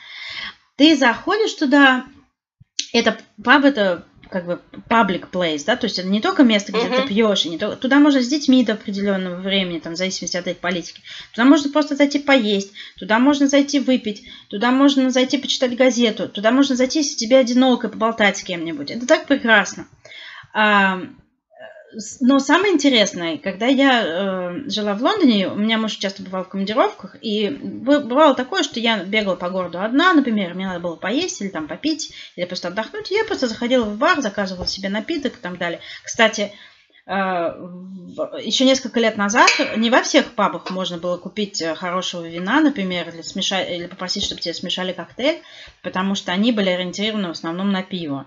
[0.78, 2.06] Ты заходишь туда,
[2.94, 6.82] это паб это как бы public place, да, то есть это не только место, где
[6.82, 7.04] uh-huh.
[7.04, 10.36] ты пьешь, и не только, туда можно с детьми до определенного времени, там, в зависимости
[10.36, 15.38] от их политики, туда можно просто зайти поесть, туда можно зайти выпить, туда можно зайти
[15.38, 18.90] почитать газету, туда можно зайти, если тебе одиноко, поболтать с кем-нибудь.
[18.90, 19.88] Это так прекрасно.
[22.22, 26.50] Но самое интересное, когда я э, жила в Лондоне, у меня муж часто бывал в
[26.50, 31.42] командировках, и бывало такое, что я бегала по городу одна, например, мне надо было поесть
[31.42, 35.42] или там попить, или просто отдохнуть, я просто заходила в бар, заказывала себе напиток и
[35.42, 35.80] так далее.
[36.04, 36.52] Кстати,
[37.06, 37.12] э,
[38.42, 43.10] еще несколько лет назад не во всех пабах можно было купить э, хорошего вина, например,
[43.10, 45.42] или, смешать, или попросить, чтобы тебе смешали коктейль,
[45.82, 48.26] потому что они были ориентированы в основном на пиво.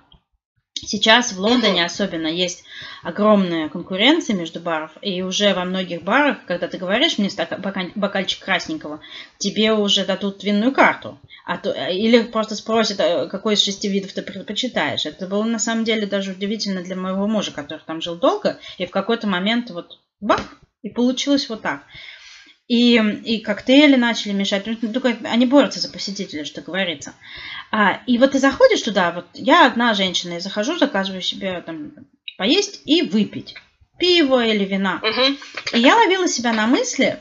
[0.82, 2.64] Сейчас в Лондоне особенно есть
[3.02, 7.30] огромная конкуренция между баров, и уже во многих барах, когда ты говоришь мне
[7.94, 9.00] бокальчик красненького,
[9.38, 11.18] тебе уже дадут винную карту.
[11.46, 15.06] А то, или просто спросят, э, какой из шести видов ты предпочитаешь.
[15.06, 18.84] Это было на самом деле даже удивительно для моего мужа, который там жил долго, и
[18.84, 21.84] в какой-то момент вот бах, и получилось вот так.
[22.68, 24.66] И, и коктейли начали мешать.
[24.66, 27.14] Ну, только они борются за посетителя, что говорится.
[27.70, 31.92] А, и вот ты заходишь туда, вот я одна женщина, я захожу, заказываю себе там
[32.38, 33.54] поесть и выпить.
[33.98, 35.00] Пиво или вина.
[35.02, 35.36] Угу.
[35.74, 37.18] И я ловила себя на мысли,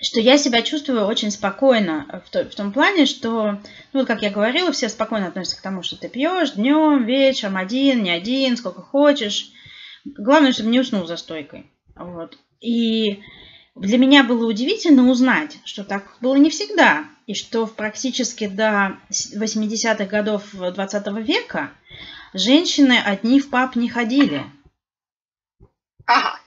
[0.00, 3.60] что я себя чувствую очень спокойно в, то, в том плане, что,
[3.92, 7.56] ну, вот как я говорила, все спокойно относятся к тому, что ты пьешь днем, вечером,
[7.56, 9.50] один, не один, сколько хочешь.
[10.04, 11.70] Главное, чтобы не уснул за стойкой.
[11.94, 12.38] Вот.
[12.60, 13.22] И
[13.74, 18.96] для меня было удивительно узнать, что так было не всегда, и что в практически до
[19.10, 21.72] 80-х годов 20 века
[22.32, 24.44] женщины одни в паб не ходили.
[26.06, 26.40] Ага.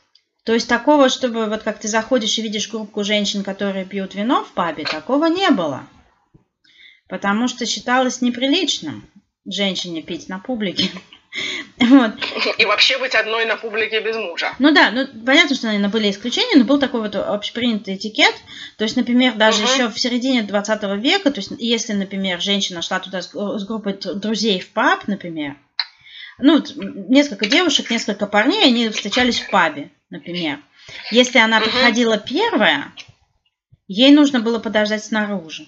[0.46, 4.44] То есть такого, чтобы вот как ты заходишь и видишь группу женщин, которые пьют вино
[4.44, 5.86] в пабе, такого не было.
[7.08, 9.08] Потому что считалось неприличным
[9.46, 10.90] женщине пить на публике.
[11.80, 12.12] Вот.
[12.58, 14.54] И вообще быть одной на публике без мужа.
[14.60, 18.34] Ну да, ну понятно, что, наверное, были исключения, но был такой вот общепринятый этикет.
[18.78, 19.72] То есть, например, даже угу.
[19.72, 23.94] еще в середине 20 века, то есть, если, например, женщина шла туда с, с группой
[23.94, 25.56] друзей в паб, например,
[26.38, 30.60] ну, несколько девушек, несколько парней, они встречались в пабе, например.
[31.12, 31.66] Если она угу.
[31.66, 32.94] приходила первая,
[33.88, 35.68] ей нужно было подождать снаружи.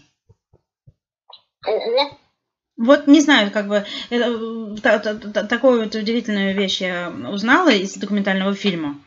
[1.65, 2.17] Ого!
[2.77, 7.69] Вот не знаю, как бы это, та, та, та, такую вот удивительную вещь я узнала
[7.69, 8.97] из документального фильма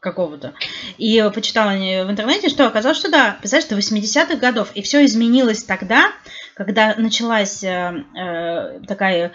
[0.00, 0.54] какого-то.
[0.98, 4.70] И почитала в интернете, что оказалось, что да, представляешь, до 80-х годов.
[4.74, 6.12] И все изменилось тогда,
[6.54, 9.32] когда началась э, э, такая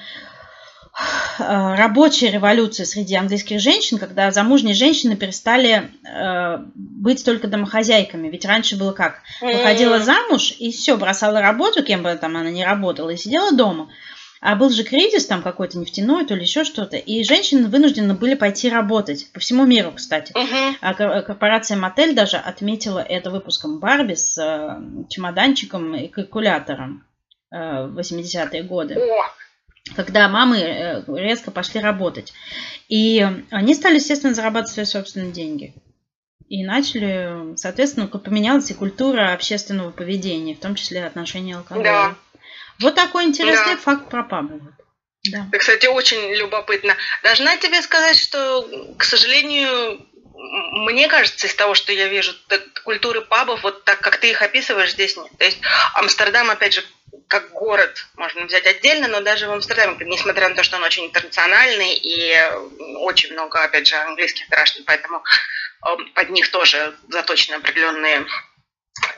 [1.39, 8.27] рабочая революция среди английских женщин, когда замужние женщины перестали э, быть только домохозяйками.
[8.29, 9.21] Ведь раньше было как?
[9.41, 13.89] Выходила замуж и все, бросала работу, кем бы там она ни работала, и сидела дома.
[14.41, 16.95] А был же кризис там какой-то нефтяной, то ли еще что-то.
[16.95, 19.29] И женщины вынуждены были пойти работать.
[19.33, 20.31] По всему миру, кстати.
[20.31, 20.75] Uh-huh.
[20.79, 27.03] А корпорация Мотель даже отметила это выпуском Барби с э, чемоданчиком и калькулятором
[27.51, 28.95] э, в 80-е годы.
[28.95, 29.38] Oh.
[29.95, 32.33] Когда мамы э, резко пошли работать.
[32.87, 35.73] И они стали, естественно, зарабатывать свои собственные деньги.
[36.47, 41.83] И начали, соответственно, поменялась и культура общественного поведения, в том числе отношения алкоголя.
[41.83, 42.15] Да.
[42.79, 43.81] Вот такой интересный да.
[43.81, 44.61] факт про пабы.
[45.31, 45.45] Да.
[45.49, 46.95] Это, кстати, очень любопытно.
[47.23, 52.33] Должна тебе сказать, что, к сожалению, мне кажется, из того, что я вижу,
[52.83, 55.29] культуры пабов, вот так, как ты их описываешь, здесь нет.
[55.37, 55.59] То есть
[55.93, 56.83] Амстердам, опять же,
[57.27, 61.05] как город можно взять отдельно, но даже в Амстердаме, несмотря на то, что он очень
[61.05, 62.35] интернациональный и
[62.97, 65.23] очень много, опять же, английских граждан, поэтому
[65.85, 68.25] эм, под них тоже заточены определенные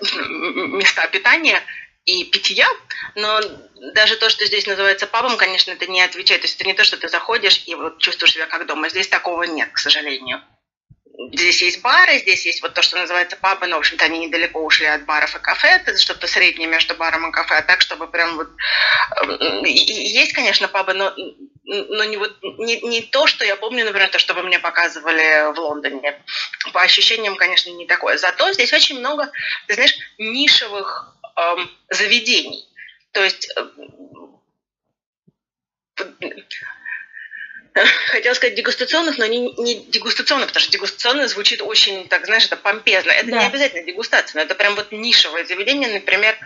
[0.02, 1.62] места питания
[2.06, 2.68] и питья,
[3.16, 3.40] но
[3.94, 6.42] даже то, что здесь называется пабом, конечно, это не отвечает.
[6.42, 8.90] То есть это не то, что ты заходишь и вот чувствуешь себя как дома.
[8.90, 10.42] Здесь такого нет, к сожалению
[11.34, 14.64] здесь есть бары, здесь есть вот то, что называется пабы, но, в общем-то, они недалеко
[14.64, 18.08] ушли от баров и кафе, это что-то среднее между баром и кафе, а так, чтобы
[18.08, 18.50] прям вот...
[19.28, 21.14] Э, есть, конечно, пабы, но,
[21.64, 25.54] но не, вот, не, не то, что я помню, например, то, что вы мне показывали
[25.54, 26.22] в Лондоне.
[26.74, 28.18] По ощущениям, конечно, не такое.
[28.18, 29.32] Зато здесь очень много,
[29.68, 32.68] ты знаешь, нишевых эм, заведений.
[33.12, 33.68] То есть э,
[38.08, 42.58] хотела сказать дегустационных, но не, не дегустационных, потому что дегустационное звучит очень, так знаешь, это
[42.58, 43.12] помпезно.
[43.12, 43.40] Это да.
[43.40, 46.38] не обязательно дегустация, но это прям вот нишевое заведение, например,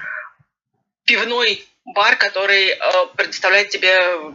[1.05, 2.77] пивной бар, который э,
[3.15, 4.33] предоставляет тебе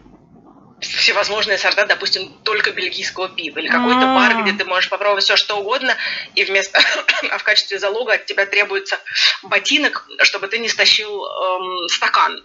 [0.81, 4.15] всевозможные сорта, допустим, только бельгийского пива, или какой-то А-а-а.
[4.15, 5.95] бар, где ты можешь попробовать все что угодно,
[6.35, 6.81] и вместо,
[7.31, 8.99] а в качестве залога от тебя требуется
[9.43, 12.43] ботинок, чтобы ты не стащил эм, стакан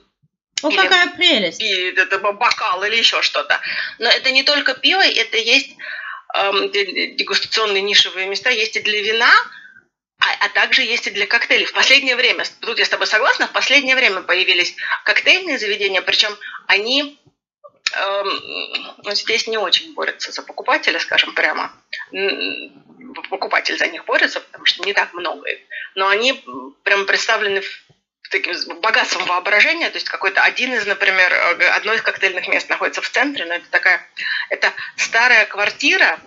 [0.69, 1.62] или, какая прелесть!
[1.62, 3.60] И это бокал или еще что-то.
[3.99, 5.75] Но это не только пиво, это есть
[6.36, 9.34] эм, дегустационные нишевые места, есть и для вина,
[10.19, 11.65] а, а также есть и для коктейлей.
[11.65, 16.36] В последнее время, тут я с тобой согласна, в последнее время появились коктейльные заведения, причем
[16.67, 17.19] они
[17.93, 21.71] эм, ну, здесь не очень борются за покупателя, скажем прямо.
[23.30, 25.60] Покупатель за них борется, потому что не так много их.
[25.95, 26.43] Но они
[26.84, 27.86] прям представлены в
[28.29, 33.01] таким богатством воображения, то есть какой-то один из, например, э, одно из коктейльных мест находится
[33.01, 34.01] в центре, но это такая,
[34.49, 36.19] это старая квартира,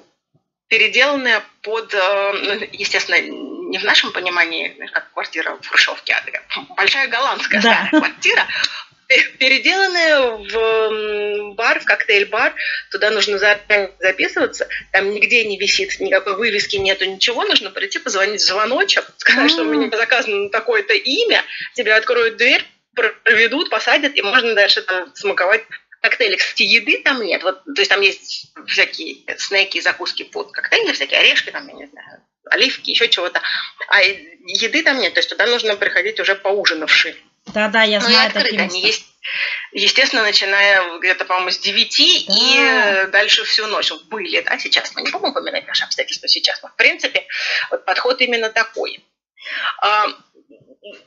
[0.68, 7.08] переделанная под, э, ну, естественно, не в нашем понимании, как квартира в Хрущевке, а большая
[7.08, 7.72] голландская да.
[7.72, 8.46] старая квартира,
[9.38, 12.54] переделанная в бар, в коктейль-бар.
[12.90, 14.68] Туда нужно записываться.
[14.92, 17.44] Там нигде не висит, никакой вывески нету, ничего.
[17.44, 21.44] Нужно прийти, позвонить в звоночек, сказать, что у меня заказано такое-то имя.
[21.74, 25.64] Тебе откроют дверь, проведут, посадят, и можно дальше там смаковать
[26.00, 26.36] коктейли.
[26.36, 27.42] Кстати, еды там нет.
[27.42, 31.86] Вот, то есть там есть всякие снеки, закуски под коктейли, всякие орешки, там, я не
[31.86, 33.40] знаю, оливки, еще чего-то.
[33.88, 35.14] А еды там нет.
[35.14, 37.16] То есть туда нужно приходить уже поужинавший.
[37.46, 39.06] Да-да, я ну, знаю такие Они есть,
[39.72, 42.34] естественно, начиная где-то, по-моему, с 9 да.
[42.34, 43.90] и дальше всю ночь.
[44.06, 44.94] Были, да, сейчас.
[44.94, 47.26] Мы не будем упоминать наши обстоятельства сейчас, но, в принципе,
[47.70, 49.04] вот подход именно такой.
[49.80, 50.06] А,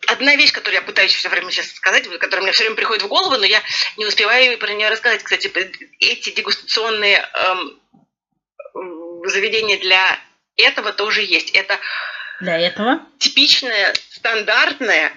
[0.07, 3.07] одна вещь, которую я пытаюсь все время сейчас сказать, которая мне все время приходит в
[3.07, 3.61] голову, но я
[3.97, 5.23] не успеваю про нее рассказать.
[5.23, 5.51] Кстати,
[5.99, 7.81] эти дегустационные эм,
[9.25, 10.19] заведения для
[10.57, 11.51] этого тоже есть.
[11.51, 11.79] Это
[12.39, 15.13] для этого типичная, стандартная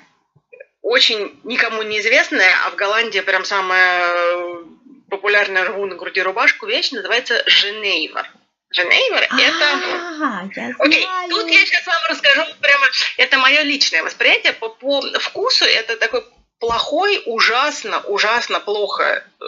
[0.85, 4.65] очень никому неизвестная, а в Голландии прям самая э,
[5.09, 8.31] популярная рву на груди рубашку вещь называется Женейвер.
[8.71, 10.75] Женейвер– это...
[10.79, 14.53] Окей, тут я сейчас вам расскажу прямо, это мое личное восприятие.
[14.53, 16.23] По, по вкусу это такой
[16.61, 19.45] плохой, ужасно, ужасно плохо э,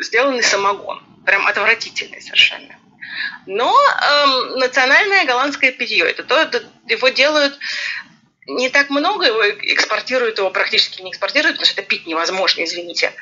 [0.00, 1.02] сделанный самогон.
[1.24, 2.76] Прям отвратительный совершенно.
[3.46, 7.58] Но эм, национальное голландское питье, это то, это, его делают
[8.46, 13.12] не так много, его экспортируют, его практически не экспортируют, потому что это пить невозможно, извините.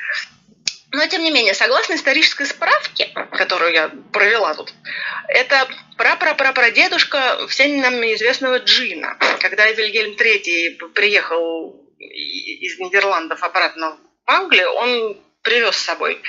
[0.90, 4.74] Но, тем не менее, согласно исторической справке, которую я провела тут,
[5.28, 9.16] это прапрапрапрадедушка всем нам известного джина.
[9.40, 16.20] Когда Вильгельм III приехал из Нидерландов обратно в Англию, он привез с собой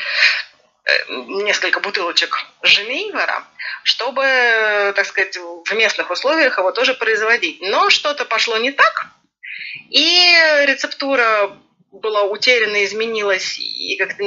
[0.86, 3.45] Э, несколько бутылочек Женейвера,
[3.84, 7.62] чтобы, так сказать, в местных условиях его тоже производить.
[7.62, 9.08] Но что-то пошло не так,
[9.89, 10.34] и
[10.65, 11.58] рецептура
[11.91, 14.24] была утеряна, изменилась, и как-то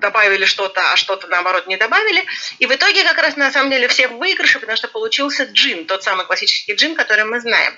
[0.00, 2.24] добавили что-то, а что-то, наоборот, не добавили.
[2.58, 4.18] И в итоге как раз, на самом деле, все в
[4.60, 7.74] потому что получился джин, тот самый классический джин, который мы знаем.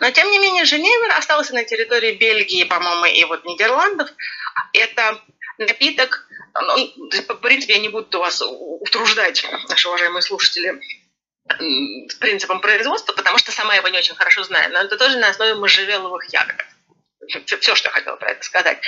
[0.00, 4.08] Но, тем не менее, Женевер остался на территории Бельгии, по-моему, и вот Нидерландов.
[4.72, 5.20] Это
[5.58, 6.25] напиток,
[6.62, 10.80] ну, в принципе, я не буду вас утруждать, наши уважаемые слушатели,
[12.20, 15.54] принципом производства, потому что сама его не очень хорошо знаю, но это тоже на основе
[15.54, 16.56] можжевеловых ягод.
[17.60, 18.78] Все, что я хотела про это сказать.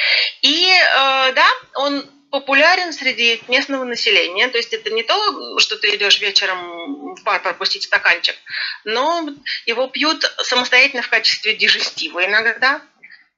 [0.43, 4.49] И э, да, он популярен среди местного населения.
[4.49, 8.37] То есть это не то, что ты идешь вечером в бар пропустить стаканчик,
[8.85, 9.29] но
[9.67, 12.83] его пьют самостоятельно в качестве дижестива иногда.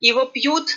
[0.01, 0.71] Его пьют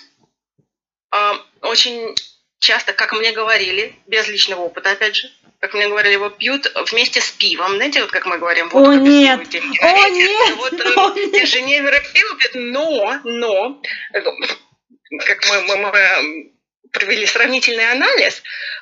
[1.14, 2.16] э, очень
[2.64, 7.22] часто, как мне говорили, без личного опыта, опять же, как мне говорили, его пьют вместе
[7.22, 7.76] с пивом.
[7.76, 9.42] Знаете, вот как мы говорим, вот О, нет!
[9.82, 10.56] О, нет!
[10.56, 11.48] Вот О, нет!
[11.48, 16.52] Женевера пиво пьют, но, но, как мы, мы, мы
[16.92, 18.42] провели сравнительный анализ,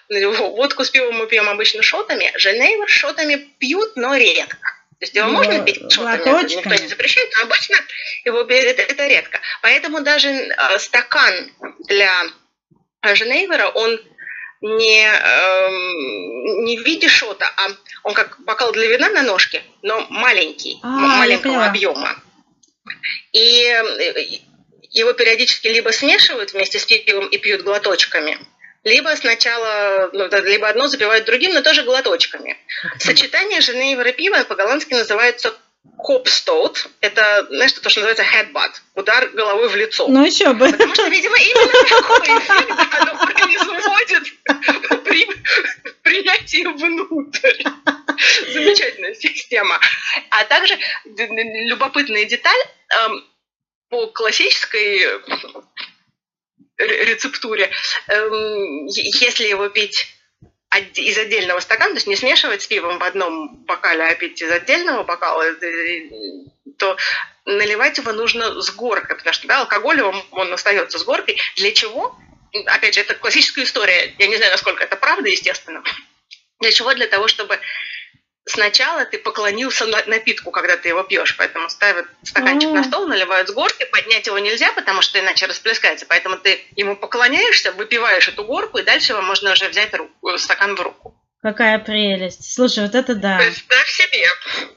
[0.09, 4.57] водку с пивом мы пьем обычно шотами, Женевер шотами пьют, но редко.
[4.99, 7.77] То есть его но, можно пить шотами, никто не запрещает, но обычно
[8.25, 9.39] его это, это редко.
[9.63, 11.51] Поэтому даже э, стакан
[11.87, 12.11] для
[13.15, 13.99] Женевера, он
[14.61, 15.69] не, э,
[16.63, 17.69] не в виде шота, а
[18.03, 22.15] он как бокал для вина на ножке, но маленький, а, маленького объема.
[23.33, 24.39] И э,
[24.91, 28.37] его периодически либо смешивают вместе с пивом и пьют глоточками,
[28.83, 32.57] либо сначала, ну, либо одно запивают другим, но тоже глоточками.
[32.99, 33.61] Сочетание
[34.09, 35.55] и пива по-голландски называется
[35.97, 40.07] Копстоут– это, знаешь, то, что называется headbutt– удар головой в лицо.
[40.07, 40.71] Ну, еще бы.
[40.71, 45.27] Потому что, видимо, именно такой эффект оно производит при
[46.03, 47.63] принятии внутрь.
[48.51, 49.79] Замечательная система.
[50.29, 53.25] А также любопытная деталь эм,
[53.89, 55.07] по классической
[56.77, 57.71] рецептуре,
[58.07, 60.07] эм, если его пить
[60.77, 64.51] из отдельного стакана, то есть не смешивать с пивом в одном бокале, а пить из
[64.51, 66.09] отдельного бокала, э,
[66.77, 66.97] то
[67.45, 71.37] наливать его нужно с горкой, потому что да, алкоголь он, он остается с горкой.
[71.57, 72.17] Для чего?
[72.65, 74.13] Опять же, это классическая история.
[74.17, 75.83] Я не знаю, насколько это правда, естественно.
[76.59, 76.93] Для чего?
[76.93, 77.59] Для того, чтобы
[78.45, 82.73] сначала ты поклонился напитку, когда ты его пьешь, поэтому ставят стаканчик mm.
[82.73, 86.95] на стол, наливают с горки, поднять его нельзя, потому что иначе расплескается, поэтому ты ему
[86.95, 91.17] поклоняешься, выпиваешь эту горку, и дальше его можно уже взять руку, стакан в руку.
[91.41, 92.53] Какая прелесть.
[92.53, 93.39] Слушай, вот это да.
[93.39, 94.29] Представь себе.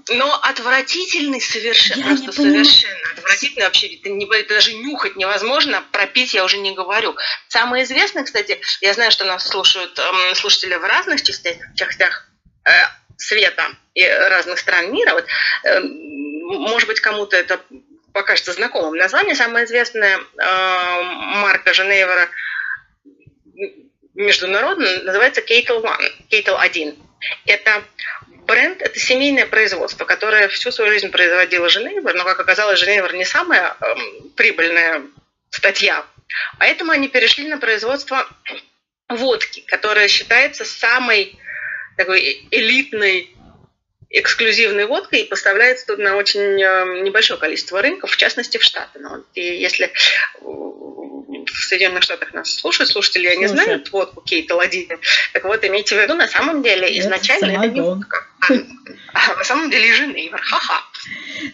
[0.08, 3.88] Но отвратительный совершенно, я просто совершенно отвратительный вообще.
[3.88, 7.16] Это, не, это даже нюхать невозможно, пропить я уже не говорю.
[7.48, 12.30] Самое известное, кстати, я знаю, что нас слушают эм, слушатели в разных частях, частях
[12.64, 12.70] э,
[13.16, 15.14] света и разных стран мира.
[15.14, 15.26] Вот,
[15.64, 17.60] э, может быть, кому-то это
[18.12, 19.34] покажется знакомым название.
[19.34, 21.02] Самая известная э,
[21.40, 22.28] марка Женевера
[24.14, 26.96] международная называется Кейтл One, Кейтл 1.
[27.46, 27.82] Это
[28.46, 33.24] бренд, это семейное производство, которое всю свою жизнь производило Женевер, но, как оказалось, Женевер не
[33.24, 33.94] самая э,
[34.36, 35.02] прибыльная
[35.50, 36.04] статья.
[36.58, 38.26] Поэтому они перешли на производство
[39.08, 41.38] водки, которая считается самой
[41.97, 43.34] такой элитной
[44.11, 49.01] эксклюзивной водкой и поставляется тут на очень э, небольшое количество рынков, в частности в Штаты.
[49.03, 49.92] Вот, и если
[50.40, 54.99] в Соединенных Штатах нас слушают слушатели, я не знаю водку Кейта Ладина,
[55.32, 58.55] так вот имейте в виду, на самом деле изначально это, это не водка, а,
[59.14, 60.80] а на самом деле Женевер, ха-ха.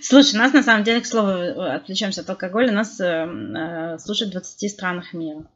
[0.03, 4.39] Слушай, нас на самом деле, к слову, отвлечемся от алкоголя, нас э, э, слушают в
[4.39, 5.47] 20 странах мира.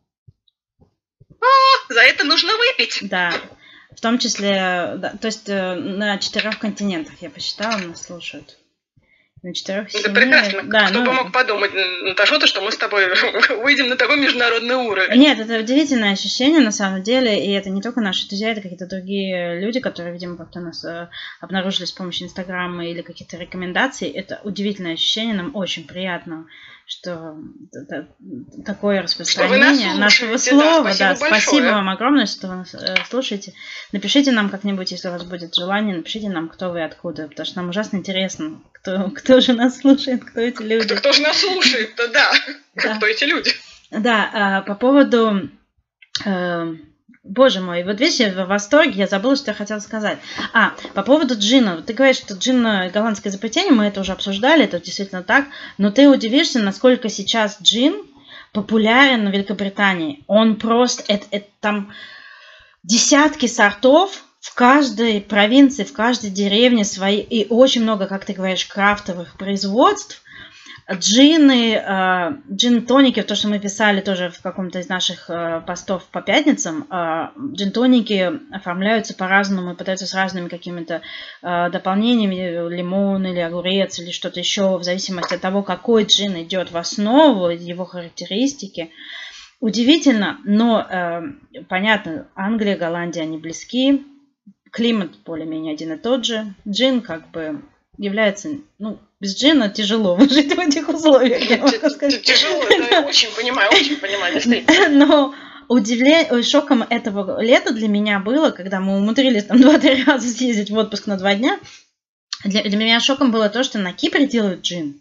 [1.40, 2.98] А, за это нужно выпить.
[3.02, 3.32] Да.
[3.96, 8.58] В том числе, да, то есть э, на четырех континентах, я посчитала, нас слушают.
[9.42, 10.62] На четырех Это прекрасно.
[10.62, 11.04] Да, Кто ну...
[11.04, 11.70] бы мог подумать,
[12.02, 13.06] Наташа, что мы с тобой
[13.62, 15.20] выйдем на такой международный уровень.
[15.20, 18.86] Нет, это удивительное ощущение на самом деле, и это не только наши друзья, это какие-то
[18.86, 21.08] другие люди, которые, видимо, как-то нас э,
[21.40, 24.08] обнаружили с помощью Инстаграма или каких-то рекомендаций.
[24.08, 26.46] Это удивительное ощущение, нам очень приятно
[26.86, 27.36] что
[28.64, 30.92] такое распространение нашего слова.
[30.98, 33.54] Да, спасибо, да, спасибо вам огромное, что вы нас э, слушаете.
[33.92, 37.46] Напишите нам как-нибудь, если у вас будет желание, напишите нам, кто вы и откуда, потому
[37.46, 40.86] что нам ужасно интересно, кто, кто же нас слушает, кто эти люди.
[40.86, 42.30] Кто, кто же нас слушает, то да,
[42.76, 43.50] кто эти люди.
[43.90, 45.48] Да, а, по поводу
[46.24, 46.74] э,
[47.24, 50.18] Боже мой, вот видишь, я в восторге, я забыла, что я хотела сказать.
[50.52, 51.80] А, по поводу джина.
[51.80, 55.46] Ты говоришь, что джин э, голландское изобретение, мы это уже обсуждали, это действительно так.
[55.78, 57.94] Но ты удивишься, насколько сейчас джин
[58.52, 60.22] популярен в Великобритании.
[60.26, 61.92] Он просто, это, это там
[62.82, 68.66] десятки сортов, в каждой провинции, в каждой деревне свои, и очень много, как ты говоришь,
[68.66, 70.22] крафтовых производств,
[70.92, 76.20] Джины, э, джин-тоники, то, что мы писали тоже в каком-то из наших э, постов по
[76.20, 81.00] пятницам, э, джин-тоники оформляются по-разному и подаются с разными какими-то
[81.42, 86.76] дополнениями, лимон или огурец или что-то еще, в зависимости от того, какой джин идет в
[86.76, 88.90] основу, его характеристики.
[89.60, 90.86] Удивительно, но
[91.68, 94.04] понятно, Англия, Голландия, они близки,
[94.70, 97.62] климат более-менее один и тот же, джин как бы
[97.96, 101.56] является, ну, без джина тяжело выжить в этих условиях, я.
[101.58, 104.40] Тяжело, да, очень понимаю, очень понимаю.
[104.90, 105.34] Но
[105.68, 110.76] удивление, шоком этого лета для меня было, когда мы умудрились там два-три раза съездить в
[110.76, 111.58] отпуск на два дня.
[112.44, 115.00] Для, для меня шоком было то, что на Кипре делают джин.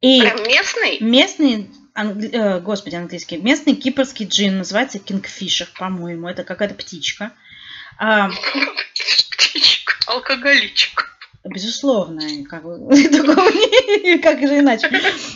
[0.00, 0.98] И Прям местный?
[1.00, 7.32] Местный, англи, э, господи, английский, местный кипрский джин, называется Kingfisher, по-моему, это какая-то птичка.
[7.96, 8.28] А,
[9.30, 11.13] птичка, алкоголичек.
[11.44, 12.62] Безусловно, как,
[14.22, 14.90] как же иначе.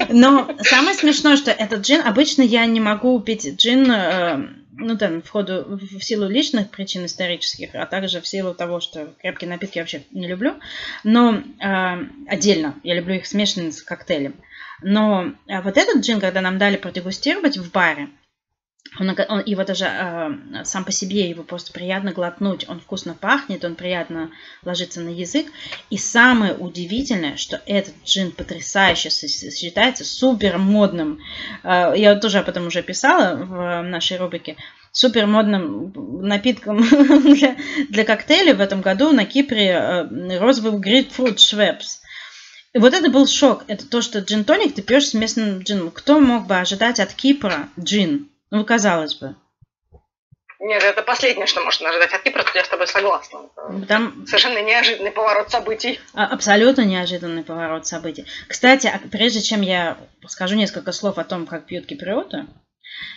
[0.08, 5.20] Но самое смешное, что этот джин, обычно я не могу пить джин, э, ну там,
[5.20, 9.76] в ходу, в силу личных причин исторических, а также в силу того, что крепкие напитки
[9.76, 10.54] я вообще не люблю,
[11.04, 14.34] но э, отдельно, я люблю их смешанные с коктейлем.
[14.80, 18.08] Но э, вот этот джин, когда нам дали продегустировать в баре,
[18.98, 22.68] он, он, его даже э, сам по себе его просто приятно глотнуть.
[22.68, 24.30] Он вкусно пахнет, он приятно
[24.64, 25.46] ложится на язык.
[25.90, 31.20] И самое удивительное, что этот джин потрясающе считается супер модным.
[31.62, 34.56] Э, я тоже об этом уже писала в нашей рубрике.
[34.90, 36.82] Супер модным напитком
[37.34, 37.56] для,
[37.88, 42.00] для коктейлей в этом году на Кипре э, розовый грейпфрут швепс.
[42.72, 43.64] И вот это был шок.
[43.68, 45.90] Это то, что джин-тоник ты пьешь с местным джином.
[45.90, 48.28] Кто мог бы ожидать от Кипра джин?
[48.50, 49.34] Ну, казалось бы.
[50.60, 53.48] Нет, это последнее, что можно ожидать от Кипра, я с тобой согласна.
[53.86, 54.26] Там...
[54.26, 56.00] Совершенно неожиданный поворот событий.
[56.14, 58.26] А, абсолютно неожиданный поворот событий.
[58.48, 59.96] Кстати, а прежде чем я
[60.26, 62.46] скажу несколько слов о том, как пьют киприоты,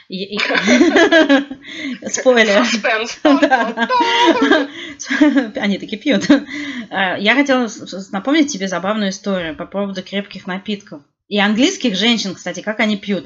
[2.10, 2.66] Спойлер.
[5.56, 6.28] Они таки пьют.
[6.90, 7.70] А, я хотела
[8.12, 11.02] напомнить тебе забавную историю по поводу крепких напитков.
[11.28, 13.26] И английских женщин, кстати, как они пьют.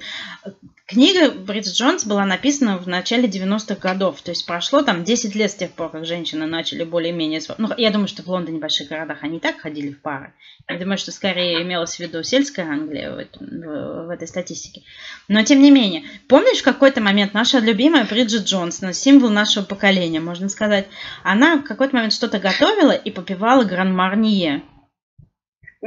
[0.87, 5.49] Книга Бриджит Джонс была написана в начале 90-х годов, то есть прошло там 10 лет
[5.49, 7.41] с тех пор, как женщины начали более-менее...
[7.57, 10.33] Ну, я думаю, что в Лондоне, в больших городах они и так ходили в пары.
[10.69, 14.83] Я думаю, что скорее имелось в виду сельская Англия в, в, в этой статистике.
[15.27, 20.19] Но тем не менее, помнишь, в какой-то момент наша любимая Бриджит Джонс, символ нашего поколения,
[20.19, 20.85] можно сказать,
[21.23, 24.61] она в какой-то момент что-то готовила и попивала Гран-Марнье.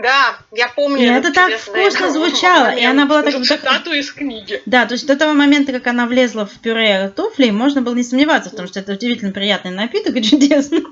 [0.00, 1.02] Да, я помню.
[1.02, 2.72] И это так вкусно звучало.
[2.72, 3.34] И она была так...
[3.42, 4.62] Цитату из книги.
[4.64, 8.04] Да, то есть до того момента, как она влезла в пюре туфли, можно было не
[8.04, 10.84] сомневаться в том, что это удивительно приятный напиток и чудесный.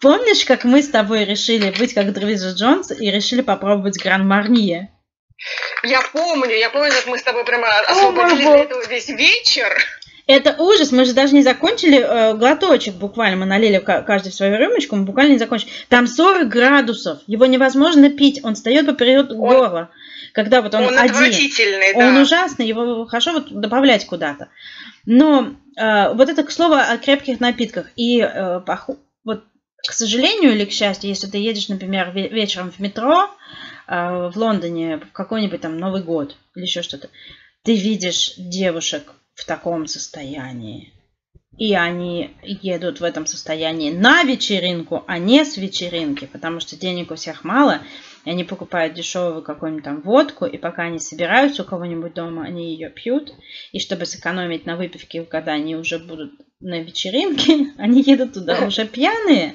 [0.00, 4.90] Помнишь, как мы с тобой решили быть как Дрвиза Джонс и решили попробовать Гран Марнье?
[5.82, 9.70] Я помню, я помню, как мы с тобой прямо освободили весь вечер.
[10.26, 14.56] Это ужас, мы же даже не закончили э, глоточек буквально, мы налили каждый в свою
[14.56, 15.70] рюмочку, мы буквально не закончили.
[15.88, 19.90] Там 40 градусов, его невозможно пить, он встает поперед горла.
[20.32, 21.30] Когда вот он, он один.
[21.94, 22.06] Да.
[22.06, 24.48] Он ужасный, его хорошо вот добавлять куда-то.
[25.04, 27.90] Но э, вот это к слову о крепких напитках.
[27.96, 28.60] И э,
[29.24, 29.44] вот,
[29.76, 33.28] к сожалению или к счастью, если ты едешь, например, вечером в метро
[33.88, 37.10] э, в Лондоне в какой-нибудь там Новый год или еще что-то,
[37.64, 40.92] ты видишь девушек в таком состоянии.
[41.58, 47.10] И они едут в этом состоянии на вечеринку, а не с вечеринки, потому что денег
[47.10, 47.82] у всех мало,
[48.24, 52.72] и они покупают дешевую какую-нибудь там водку, и пока они собираются у кого-нибудь дома, они
[52.72, 53.34] ее пьют,
[53.72, 58.86] и чтобы сэкономить на выпивке, когда они уже будут на вечеринке, они едут туда уже
[58.86, 59.54] пьяные.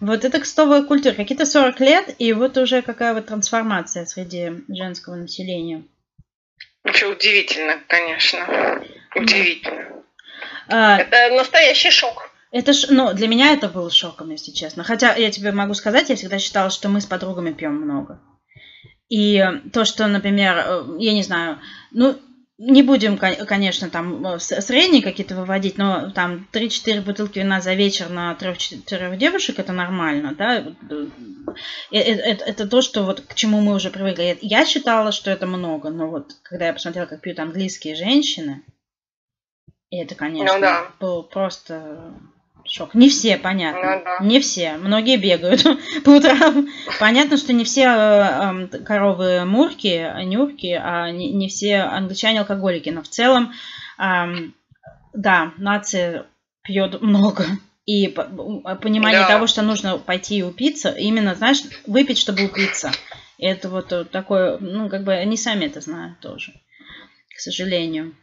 [0.00, 1.12] Вот это кстовая культура.
[1.12, 5.84] Какие-то 40 лет, и вот уже какая вот трансформация среди женского населения.
[6.84, 8.82] Вообще удивительно, конечно.
[9.14, 10.02] Удивительно.
[10.68, 12.30] А, это настоящий шок.
[12.52, 14.82] Это ж, ну, для меня это был шоком, если честно.
[14.82, 18.20] Хотя я тебе могу сказать, я всегда считала, что мы с подругами пьем много.
[19.08, 21.60] И то, что, например, э, я не знаю,
[21.90, 22.18] ну,
[22.60, 28.10] не будем, конечно, там э, средние какие-то выводить, но там 3-4 бутылки вина за вечер
[28.10, 30.56] на 3-4 девушек это нормально, да.
[30.56, 31.08] Это,
[31.90, 34.36] э, это, это то, что вот к чему мы уже привыкли.
[34.42, 38.62] Я считала, что это много, но вот когда я посмотрела, как пьют английские женщины,
[39.90, 40.86] это, конечно, ну, да.
[41.00, 42.12] был просто
[42.64, 42.94] Шок.
[42.94, 43.96] Не все, понятно.
[43.96, 44.24] Ну, да.
[44.24, 44.76] Не все.
[44.76, 45.62] Многие бегают
[46.04, 46.68] по утрам.
[46.98, 52.90] Понятно, что не все э, э, коровы мурки, нюрки, а не, не все англичане алкоголики.
[52.90, 53.52] Но в целом,
[53.98, 54.26] э,
[55.12, 56.26] да, нация
[56.62, 57.44] пьет много.
[57.86, 59.28] И понимание да.
[59.28, 62.92] того, что нужно пойти и упиться, именно, знаешь, выпить, чтобы упиться.
[63.38, 66.52] Это вот такое, ну, как бы они сами это знают тоже,
[67.34, 68.14] к сожалению.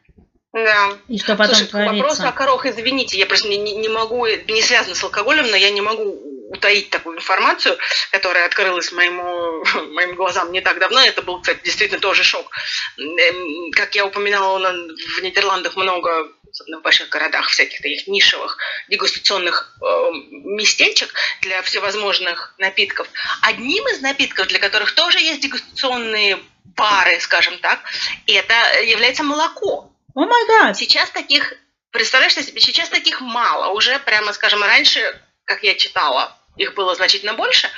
[0.53, 0.97] Да.
[1.07, 1.95] И что потом Слушай, творится?
[1.95, 5.69] вопрос о корох, извините, я просто не, не могу, не связано с алкоголем, но я
[5.69, 7.77] не могу утаить такую информацию,
[8.11, 11.01] которая открылась моему, моим глазам не так давно.
[11.01, 12.49] Это был, кстати, действительно тоже шок.
[12.97, 18.57] Эм, как я упоминала, в Нидерландах много особенно в больших городах, всяких таких нишевых
[18.89, 19.85] дегустационных э,
[20.31, 23.07] местечек для всевозможных напитков.
[23.41, 27.81] Одним из напитков, для которых тоже есть дегустационные бары, скажем так,
[28.25, 29.91] это является молоко.
[30.17, 30.75] О май гад!
[30.75, 31.53] Сейчас таких,
[31.91, 33.67] представляешь себе, сейчас таких мало.
[33.73, 34.99] Уже прямо, скажем, раньше,
[35.45, 37.69] как я читала, их было значительно больше.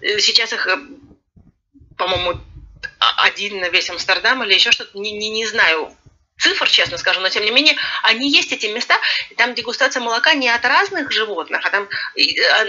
[0.00, 0.78] Э, сейчас их, э,
[1.96, 2.40] по-моему,
[3.00, 5.92] один на весь Амстердам или еще что-то, не, не, не знаю
[6.38, 8.94] цифр, честно скажу, но тем не менее они есть эти места,
[9.30, 12.64] и там дегустация молока не от разных животных, а там а,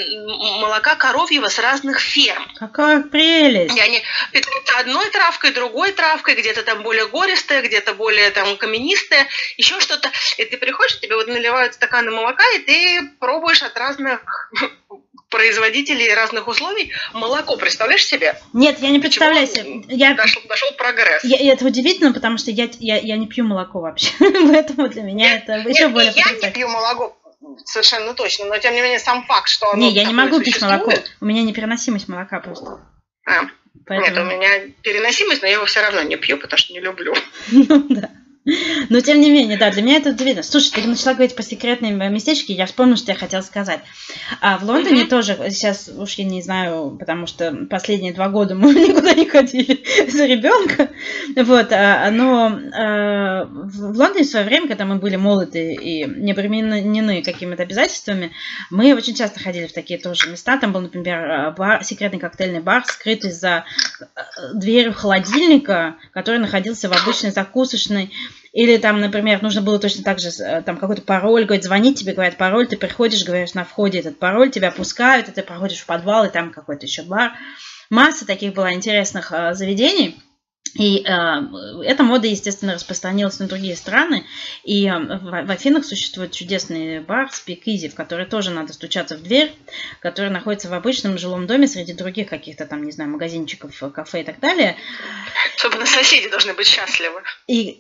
[0.59, 2.45] молока коровьего с разных ферм.
[2.57, 3.75] Какая прелесть!
[3.75, 4.01] И они
[4.31, 10.09] питаются одной травкой, другой травкой, где-то там более гористая, где-то более там каменистая, еще что-то.
[10.37, 14.51] И ты приходишь, тебе вот наливают стаканы молока, и ты пробуешь от разных
[15.29, 18.39] производителей разных условий молоко, представляешь себе?
[18.53, 19.83] Нет, я не представляю себе.
[19.87, 20.13] Я...
[20.15, 21.23] Дошел, дошел прогресс.
[21.23, 24.11] Я, это удивительно, потому что я, я, я не пью молоко вообще.
[24.19, 27.17] Поэтому для меня это еще Нет, более Я не пью молоко,
[27.65, 30.61] совершенно точно, но тем не менее сам факт, что оно Не, я не могу пить
[30.61, 30.91] молоко.
[31.21, 32.79] У меня непереносимость молока просто.
[33.25, 33.43] А,
[33.85, 34.29] Поэтому...
[34.29, 37.13] Нет, у меня переносимость, но я его все равно не пью, потому что не люблю.
[37.51, 38.09] Ну да.
[38.89, 40.43] Но тем не менее, да, для меня это удивительно.
[40.43, 43.81] Слушай, ты начала говорить по секретным местечке, я вспомнила, что я хотела сказать.
[44.41, 48.73] А в Лондоне тоже, сейчас уж я не знаю, потому что последние два года мы
[48.73, 50.89] никуда не ходили за ребенка.
[51.35, 56.31] Вот, а, но а, в Лондоне в свое время, когда мы были молоды и не
[56.31, 58.31] обременены какими-то обязательствами,
[58.69, 60.57] мы очень часто ходили в такие тоже места.
[60.57, 63.65] Там был, например, бар, секретный коктейльный бар, скрытый за
[64.53, 68.11] дверью холодильника, который находился в обычной закусочной
[68.51, 72.13] или там, например, нужно было точно так же, э, там какой-то пароль, говорит, звонить тебе,
[72.13, 75.85] говорят пароль, ты приходишь, говоришь на входе этот пароль, тебя пускают, и ты проходишь в
[75.85, 77.33] подвал, и там какой-то еще бар.
[77.89, 80.19] Масса таких была интересных э, заведений.
[80.75, 84.25] И э, эта мода, естественно, распространилась на другие страны.
[84.63, 89.23] И э, в, в Афинах существует чудесный бар Easy, в который тоже надо стучаться в
[89.23, 89.53] дверь,
[89.99, 94.23] который находится в обычном жилом доме среди других каких-то там, не знаю, магазинчиков, кафе и
[94.23, 94.77] так далее.
[95.57, 97.21] Особенно соседи должны быть счастливы.
[97.47, 97.77] И,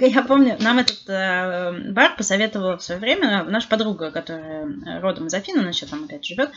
[0.00, 4.68] я помню, нам этот э, бар посоветовала в свое время наша подруга, которая
[5.00, 6.50] родом из Афин, она еще там опять живет.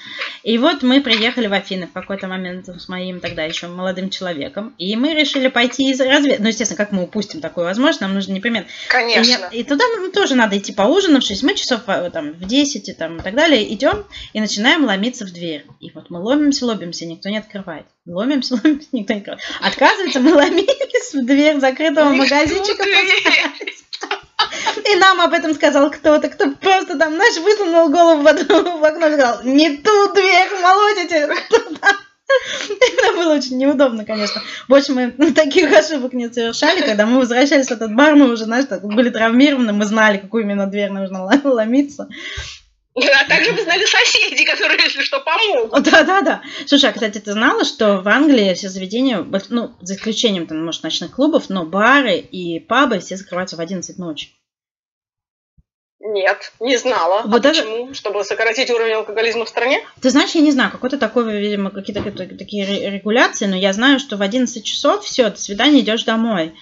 [0.43, 4.73] И вот мы приехали в Афины в какой-то момент с моим тогда еще молодым человеком,
[4.77, 6.41] и мы решили пойти пойти из разведки.
[6.41, 8.67] Ну, естественно, как мы упустим такую возможность, нам нужно непременно.
[8.89, 9.49] Конечно.
[9.51, 11.43] И, и туда ну, тоже надо идти поужинавшись.
[11.43, 15.25] Мы часов а, там, в 10 и, там, и так далее идем и начинаем ломиться
[15.25, 15.65] в дверь.
[15.79, 17.85] И вот мы ломимся, ломимся, никто не открывает.
[18.05, 19.43] Ломимся, ломимся, никто не открывает.
[19.61, 22.83] Отказывается, мы ломились в дверь закрытого магазинчика.
[24.85, 29.13] И нам об этом сказал кто-то, кто просто там, знаешь, высунул голову в окно и
[29.13, 31.66] сказал, не ту дверь молотите, туда.
[32.69, 34.41] Это было очень неудобно, конечно.
[34.67, 36.81] Больше мы таких ошибок не совершали.
[36.81, 40.43] Когда мы возвращались в этот бар, мы уже, знаешь, так, были травмированы, мы знали, какую
[40.43, 42.07] именно дверь нужно ломиться.
[42.95, 45.83] А также мы знали соседей, которые, если что, помогут.
[45.83, 46.41] Да, да, да.
[46.65, 50.81] Слушай, а, кстати, ты знала, что в Англии все заведения, ну, за исключением, там, может,
[50.81, 54.29] ночных клубов, но бары и пабы все закрываются в 11 ночи.
[55.99, 57.23] Нет, не знала.
[57.25, 57.61] Вот а это...
[57.63, 57.93] почему?
[57.93, 59.81] Чтобы сократить уровень алкоголизма в стране?
[60.01, 62.03] Ты знаешь, я не знаю, какой-то такой, видимо, какие-то
[62.37, 66.53] такие регуляции, но я знаю, что в 11 часов все, до свидания, идешь домой.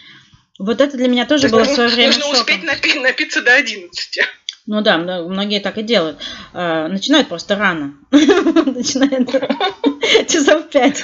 [0.58, 2.40] Вот это для меня тоже То было в свое время Нужно шоком.
[2.40, 4.20] успеть напи- напиться до 11.
[4.68, 6.18] Ну да, многие так и делают.
[6.51, 7.93] А, начинают просто рано.
[8.11, 9.30] Начинают
[10.28, 11.03] часов пять.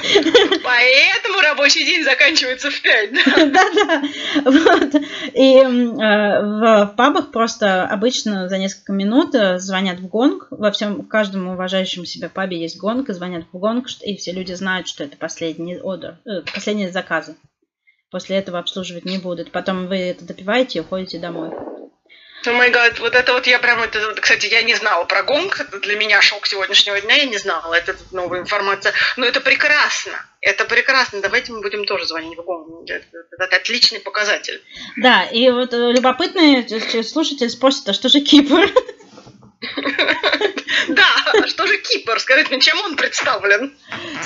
[0.64, 3.12] Поэтому рабочий день заканчивается в пять.
[3.14, 4.04] Да-да.
[4.52, 4.96] Вот.
[5.34, 10.48] И а, в пабах просто обычно за несколько минут э, звонят в гонг.
[10.50, 14.32] Во всем, в каждом уважающем себя пабе есть гонг, и звонят в гонг, и все
[14.32, 17.36] люди знают, что это последний одер, э, последние заказы.
[18.10, 19.52] После этого обслуживать не будут.
[19.52, 21.52] Потом вы это допиваете и уходите домой.
[22.46, 25.60] О май гад, вот это вот я прям, это, кстати, я не знала про гонг,
[25.60, 30.14] это для меня шок сегодняшнего дня, я не знала, это новая информация, но это прекрасно,
[30.42, 34.62] это прекрасно, давайте мы будем тоже звонить в гонг, это, это, это отличный показатель.
[34.98, 36.68] Да, и вот любопытный
[37.04, 38.72] слушатель спросит, а что же Кипр?
[40.88, 42.20] Да, а что же Кипр?
[42.20, 43.74] Скажите чем он представлен?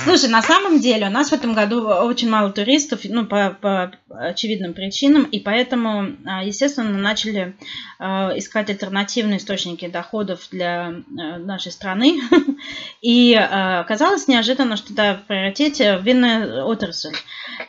[0.04, 3.92] Слушай, на самом деле у нас в этом году очень мало туристов, ну, по, по
[4.10, 7.56] очевидным причинам, и поэтому, а, естественно, начали
[8.00, 12.22] а, искать альтернативные источники доходов для нашей страны.
[13.02, 17.16] И оказалось неожиданно, что да, в приоритете винная отрасль.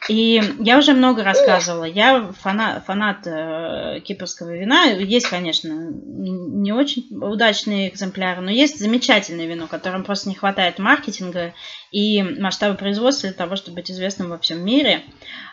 [0.09, 1.85] И я уже много рассказывала.
[1.85, 4.85] Я фанат, фанат э, кипрского вина.
[4.85, 11.55] Есть, конечно, не очень удачные экземпляры, но есть замечательное вино, которым просто не хватает маркетинга
[11.91, 15.03] и масштаба производства для того, чтобы быть известным во всем мире.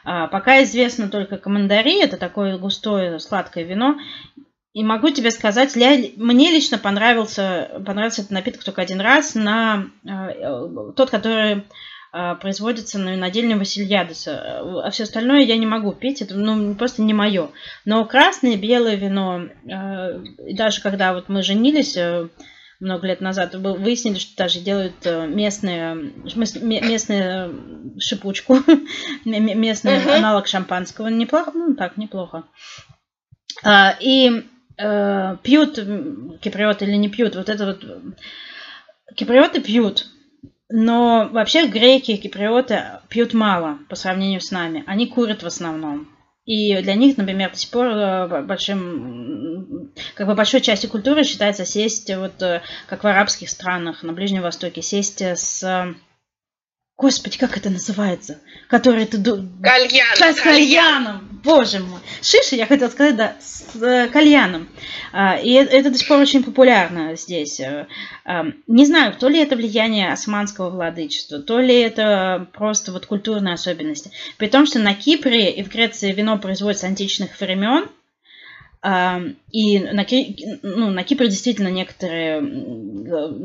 [0.04, 3.98] А, пока известно только командари, это такое густое сладкое вино.
[4.74, 10.92] И могу тебе сказать, мне лично понравился, понравился этот напиток только один раз, на э,
[10.96, 11.62] тот, который э,
[12.40, 14.62] производится на винодельне Васильядеса.
[14.84, 17.50] А все остальное я не могу пить, это ну, просто не мое.
[17.86, 21.98] Но красное, белое вино, э, даже когда вот мы женились
[22.80, 26.12] много лет назад, выяснили, что даже делают местные,
[26.62, 27.50] местные
[27.98, 28.58] шипучку,
[29.26, 31.08] местный аналог шампанского.
[31.08, 32.44] Неплохо, ну так, неплохо.
[33.64, 34.44] А, и
[34.78, 35.76] э, пьют
[36.42, 37.86] киприоты или не пьют, вот это вот
[39.16, 40.08] киприоты пьют,
[40.70, 44.84] но вообще греки и киприоты пьют мало по сравнению с нами.
[44.88, 46.08] Они курят в основном.
[46.46, 51.64] И для них, например, до сих пор э, большим, как бы большой частью культуры считается
[51.64, 55.96] сесть, вот э, как в арабских странах, на Ближнем Востоке, сесть с
[56.98, 58.40] Господи, как это называется?
[58.70, 59.18] Который ты...
[59.18, 60.08] Кальян.
[60.20, 61.42] Да, с кальяном.
[61.44, 62.00] Боже мой.
[62.22, 64.70] Шиша, я хотела сказать, да, с э, кальяном.
[65.12, 67.60] А, и это до сих пор очень популярно здесь.
[67.60, 67.88] Э,
[68.24, 73.56] а, не знаю, то ли это влияние османского владычества, то ли это просто вот культурные
[73.56, 74.12] особенности.
[74.38, 77.90] При том, что на Кипре и в Греции вино производится античных времен,
[78.84, 80.06] и на,
[80.62, 82.44] ну, на Кипре действительно некоторые...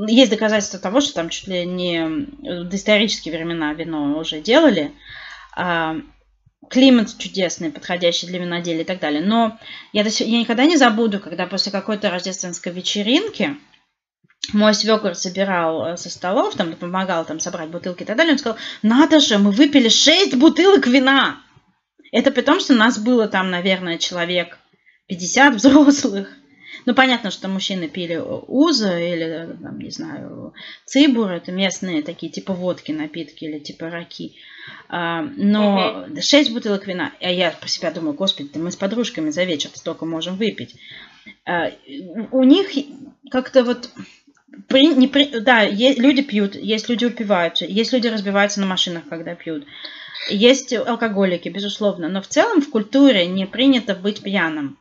[0.09, 2.09] Есть доказательства того, что там чуть ли не
[2.65, 4.93] до исторические времена вино уже делали.
[6.69, 9.23] Климат чудесный, подходящий для виноделия и так далее.
[9.25, 9.59] Но
[9.93, 13.57] я, я никогда не забуду, когда после какой-то рождественской вечеринки
[14.53, 18.39] мой свекор собирал э, со столов, там помогал там собрать бутылки и так далее, он
[18.39, 21.39] сказал, надо же, мы выпили 6 бутылок вина.
[22.13, 24.59] Это при том, что нас было там, наверное, человек
[25.09, 26.29] 50 взрослых.
[26.87, 30.55] Ну, понятно, что мужчины пили уза или, там, не знаю,
[30.87, 34.37] цибур, это местные такие типа водки напитки или типа раки.
[34.89, 36.21] А, но угу.
[36.21, 40.05] 6 бутылок вина, а я про себя думаю, господи, мы с подружками за вечер столько
[40.05, 40.77] можем выпить.
[41.45, 41.73] А,
[42.31, 42.69] у них
[43.31, 43.91] как-то вот
[44.69, 49.05] при, не при, да, есть, люди пьют, есть люди упиваются, есть люди разбиваются на машинах,
[49.09, 49.67] когда пьют.
[50.31, 54.79] Есть алкоголики, безусловно, но в целом в культуре не принято быть пьяным.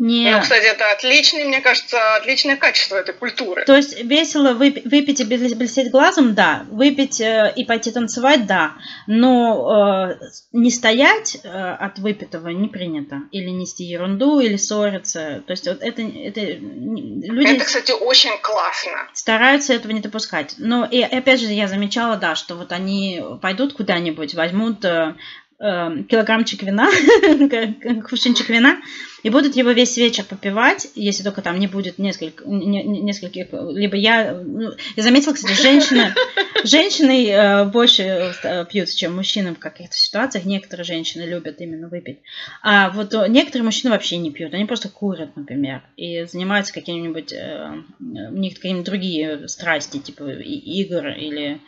[0.00, 0.34] Не...
[0.34, 3.66] Ну, кстати, это отличное, мне кажется, отличное качество этой культуры.
[3.66, 6.64] То есть весело выпить, выпить и блестеть глазом, да.
[6.70, 8.76] Выпить э, и пойти танцевать, да.
[9.06, 13.24] Но э, не стоять э, от выпитого не принято.
[13.30, 15.42] Или нести ерунду, или ссориться.
[15.46, 17.56] То есть вот это, это люди...
[17.56, 19.06] Это, кстати, очень классно.
[19.12, 20.54] Стараются этого не допускать.
[20.56, 25.14] Но и опять же я замечала, да, что вот они пойдут куда-нибудь, возьмут э,
[25.60, 26.88] килограммчик вина,
[28.08, 28.80] кувшинчик вина,
[29.22, 33.96] и будут его весь вечер попивать, если только там не будет несколько, не, нескольких, либо
[33.96, 36.14] я, ну, я заметила, кстати, женщины,
[36.64, 42.20] женщины э, больше э, пьют, чем мужчины в каких-то ситуациях, некоторые женщины любят именно выпить,
[42.62, 47.72] а вот некоторые мужчины вообще не пьют, они просто курят, например, и занимаются какими-нибудь, э,
[47.98, 51.60] у них какие-нибудь другие страсти, типа игр или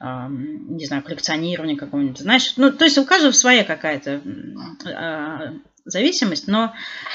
[0.00, 4.22] не знаю, коллекционирование какого-нибудь, знаешь, ну, то есть у каждого своя какая-то
[4.86, 6.72] а, зависимость, но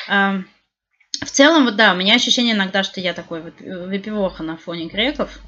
[0.07, 4.87] в целом, вот да, у меня ощущение иногда, что я такой вот выпивоха на фоне
[4.87, 5.39] греков,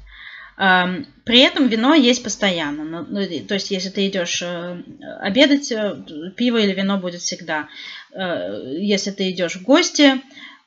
[0.56, 2.84] при этом вино есть постоянно.
[2.84, 4.82] Ну, ну то есть, если ты идешь э,
[5.20, 6.02] обедать, э,
[6.34, 7.68] пиво или вино будет всегда.
[8.12, 10.22] Э, если ты идешь в гости,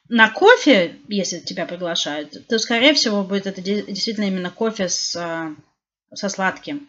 [0.07, 5.15] на кофе, если тебя приглашают, то, скорее всего, будет это действительно именно кофе с
[6.13, 6.87] со сладким.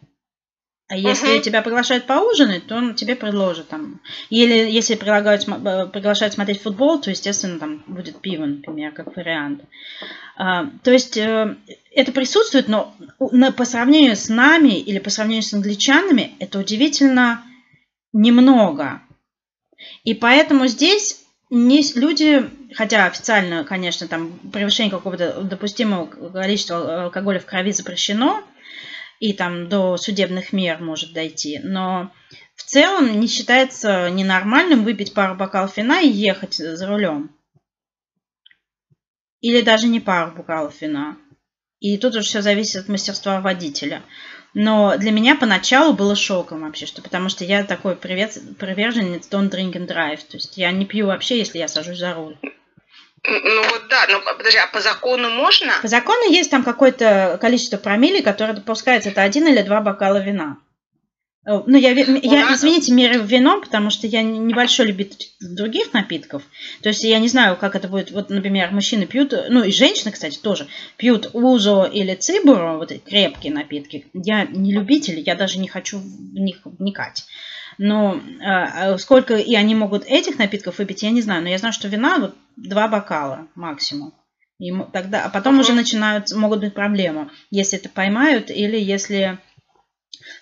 [0.88, 1.42] А если uh-huh.
[1.42, 4.00] тебя приглашают поужинать, то он тебе предложит там.
[4.28, 9.62] Или если предлагают, э, приглашают смотреть футбол, то, естественно, там будет пиво, например, как вариант.
[10.36, 11.56] А, то есть э,
[11.94, 17.44] это присутствует, но по сравнению с нами или по сравнению с англичанами, это удивительно
[18.12, 19.00] немного.
[20.02, 27.46] И поэтому здесь не, люди, хотя официально, конечно, там превышение какого-то допустимого количества алкоголя в
[27.46, 28.42] крови запрещено,
[29.20, 31.60] и там до судебных мер может дойти.
[31.62, 32.10] Но
[32.56, 37.30] в целом не считается ненормальным выпить пару бокалов вина и ехать за рулем.
[39.40, 41.16] Или даже не пару бокалов вина.
[41.80, 44.02] И тут уже все зависит от мастерства водителя.
[44.54, 49.50] Но для меня поначалу было шоком вообще, что потому что я такой привет, приверженец don't
[49.50, 50.24] drink and drive.
[50.28, 52.38] То есть я не пью вообще, если я сажусь за руль.
[53.22, 55.72] Ну вот да, но подожди, а по закону можно?
[55.82, 60.56] По закону есть там какое-то количество промилле, которое допускается, это один или два бокала вина.
[61.46, 66.42] Э, ну, я, я извините, меряю вино, потому что я небольшой любитель других напитков.
[66.82, 68.10] То есть я не знаю, как это будет.
[68.10, 73.52] Вот, например, мужчины пьют, ну и женщины, кстати, тоже пьют узо или цибуру, вот крепкие
[73.52, 74.06] напитки.
[74.12, 77.24] Я не любитель, я даже не хочу в них вникать.
[77.78, 81.42] Но э, сколько и они могут этих напитков выпить, я не знаю.
[81.42, 84.14] Но я знаю, что вина вот два бокала максимум.
[84.58, 85.60] И тогда, а потом uh-huh.
[85.60, 89.38] уже начинают, могут быть проблемы, если это поймают или если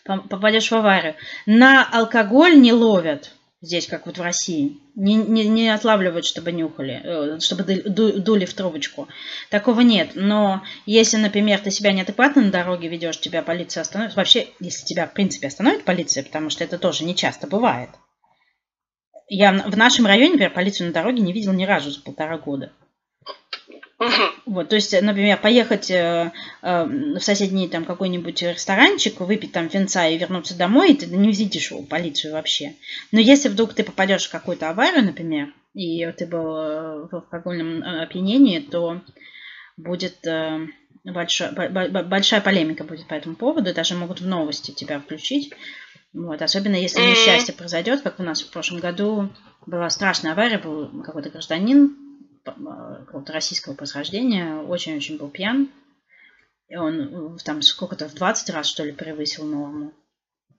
[0.04, 1.14] попадешь в аварию.
[1.46, 4.78] На алкоголь не ловят здесь, как вот в России.
[4.94, 9.08] Не, не, не отлавливают, чтобы нюхали, э, чтобы дули в трубочку.
[9.50, 10.12] Такого нет.
[10.14, 14.16] Но если, например, ты себя неадекватно на дороге ведешь, тебя полиция остановит.
[14.16, 17.90] Вообще, если тебя, в принципе, остановит полиция, потому что это тоже не часто бывает.
[19.28, 22.72] Я в нашем районе, например, полицию на дороге не видел ни разу за полтора года.
[24.46, 26.32] Вот, то есть, например, поехать э,
[26.62, 31.32] э, в соседний там какой-нибудь ресторанчик, выпить там венца и вернуться домой, и ты не
[31.32, 32.74] видишь полицию вообще.
[33.10, 37.82] Но если вдруг ты попадешь в какую-то аварию, например, и ты был э, в алкогольном
[37.82, 39.00] э, опьянении, то
[39.76, 40.66] будет э,
[41.04, 45.52] большой, большая полемика будет по этому поводу, даже могут в новости тебя включить.
[46.12, 49.28] Вот, особенно если несчастье произойдет, как у нас в прошлом году
[49.66, 52.07] была страшная авария, был какой-то гражданин, Э,
[52.52, 55.68] какого-то российского происхождения, очень-очень был пьян.
[56.68, 59.92] И он э, там сколько-то в 20 раз, что ли, превысил норму.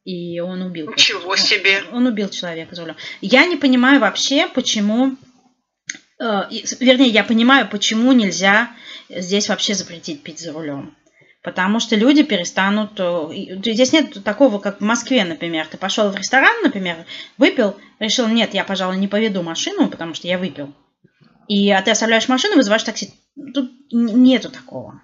[0.04, 0.90] И он убил.
[0.90, 1.84] Ничего себе!
[1.92, 2.96] Он, он убил человека за рулем.
[3.22, 5.18] Я не понимаю вообще, почему...
[6.20, 8.72] Э, вернее, я понимаю, почему нельзя
[9.10, 10.96] здесь вообще запретить пить за рулем.
[11.44, 13.00] Потому что люди перестанут...
[13.64, 15.68] Здесь нет такого, как в Москве, например.
[15.68, 17.06] Ты пошел в ресторан, например,
[17.38, 20.74] выпил, решил, нет, я, пожалуй, не поведу машину, потому что я выпил
[21.50, 23.12] и а ты оставляешь машину, вызываешь такси.
[23.54, 25.02] Тут нету такого.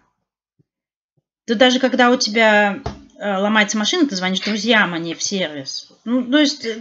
[1.47, 2.81] Тут даже когда у тебя
[3.19, 5.91] э, ломается машина, ты звонишь друзьям, а не в сервис.
[6.05, 6.79] Ну, то есть э,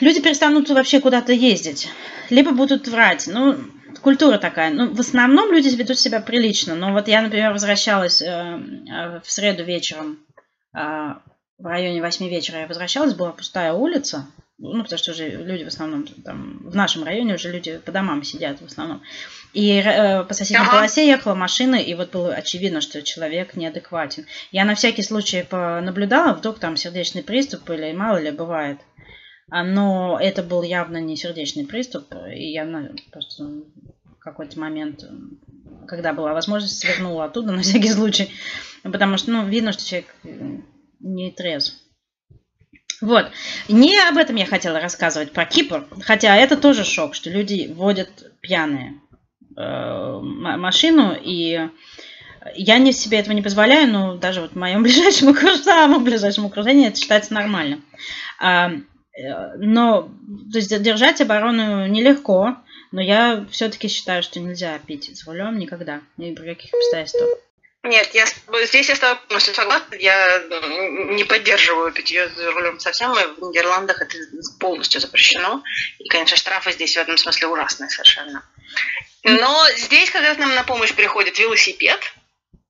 [0.00, 1.88] люди перестанут вообще куда-то ездить.
[2.28, 3.28] Либо будут врать.
[3.28, 3.56] Ну,
[4.02, 4.72] культура такая.
[4.72, 6.74] Ну, в основном люди ведут себя прилично.
[6.74, 10.18] Но вот я, например, возвращалась э, э в среду вечером,
[10.74, 11.14] э,
[11.58, 14.26] в районе 8 вечера я возвращалась, была пустая улица
[14.58, 18.22] ну, потому что уже люди в основном там в нашем районе уже люди по домам
[18.22, 19.02] сидят в основном.
[19.52, 20.78] И э, по соседней ага.
[20.78, 24.26] полосе ехала машина, и вот было очевидно, что человек неадекватен.
[24.52, 28.78] Я на всякий случай понаблюдала, вдруг там сердечный приступ или мало ли бывает.
[29.50, 32.66] А, но это был явно не сердечный приступ, и я
[33.12, 35.04] просто в какой-то момент,
[35.86, 38.30] когда была возможность, свернула оттуда на всякий случай,
[38.82, 40.14] потому что, ну, видно, что человек
[41.00, 41.74] не трезв.
[43.00, 43.30] Вот.
[43.68, 45.86] Не об этом я хотела рассказывать, про Кипр.
[46.00, 48.08] Хотя это тоже шок, что люди водят
[48.40, 49.00] пьяные
[49.56, 51.16] э, машину.
[51.20, 51.68] И
[52.54, 56.46] я не себе этого не позволяю, но даже вот в моем ближайшем окружении, самом ближайшем
[56.46, 57.80] окружении это считается нормально.
[58.40, 60.08] А, э, но
[60.52, 62.56] то есть, держать оборону нелегко,
[62.92, 67.28] но я все-таки считаю, что нельзя пить с рулем никогда, ни при каких обстоятельствах.
[67.86, 68.26] Нет, я,
[68.64, 69.94] здесь я с тобой полностью согласна.
[69.94, 70.42] Я
[71.14, 73.12] не поддерживаю питье за рулем совсем.
[73.12, 74.16] И в Нидерландах это
[74.58, 75.62] полностью запрещено.
[75.98, 78.42] И, конечно, штрафы здесь в этом смысле ужасные совершенно.
[79.22, 82.00] Но здесь как раз нам на помощь приходит велосипед,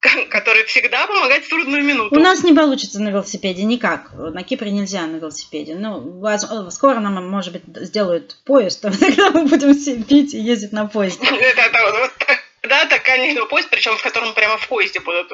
[0.31, 2.15] который всегда помогает в трудную минуту.
[2.15, 4.13] У нас не получится на велосипеде никак.
[4.15, 5.75] На Кипре нельзя на велосипеде.
[5.75, 6.23] Ну,
[6.71, 11.27] скоро нам, может быть, сделают поезд, тогда мы будем пить и ездить на поезде.
[12.69, 15.33] Да, так, конечно, поезд, причем в котором прямо в поезде будут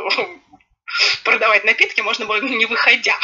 [1.24, 3.14] продавать напитки, можно было не выходя.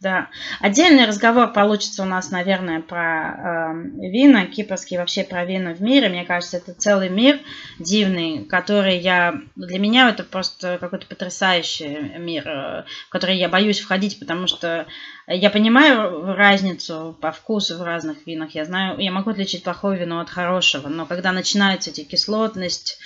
[0.00, 0.30] Да.
[0.60, 6.08] Отдельный разговор получится у нас, наверное, про э, вина, кипрские вообще про вина в мире.
[6.08, 7.38] Мне кажется, это целый мир
[7.78, 9.34] дивный, который я...
[9.56, 14.86] Для меня это просто какой-то потрясающий мир, э, в который я боюсь входить, потому что
[15.26, 18.54] я понимаю разницу по вкусу в разных винах.
[18.54, 22.98] Я знаю, я могу отличить плохое вино от хорошего, но когда начинается эти кислотность,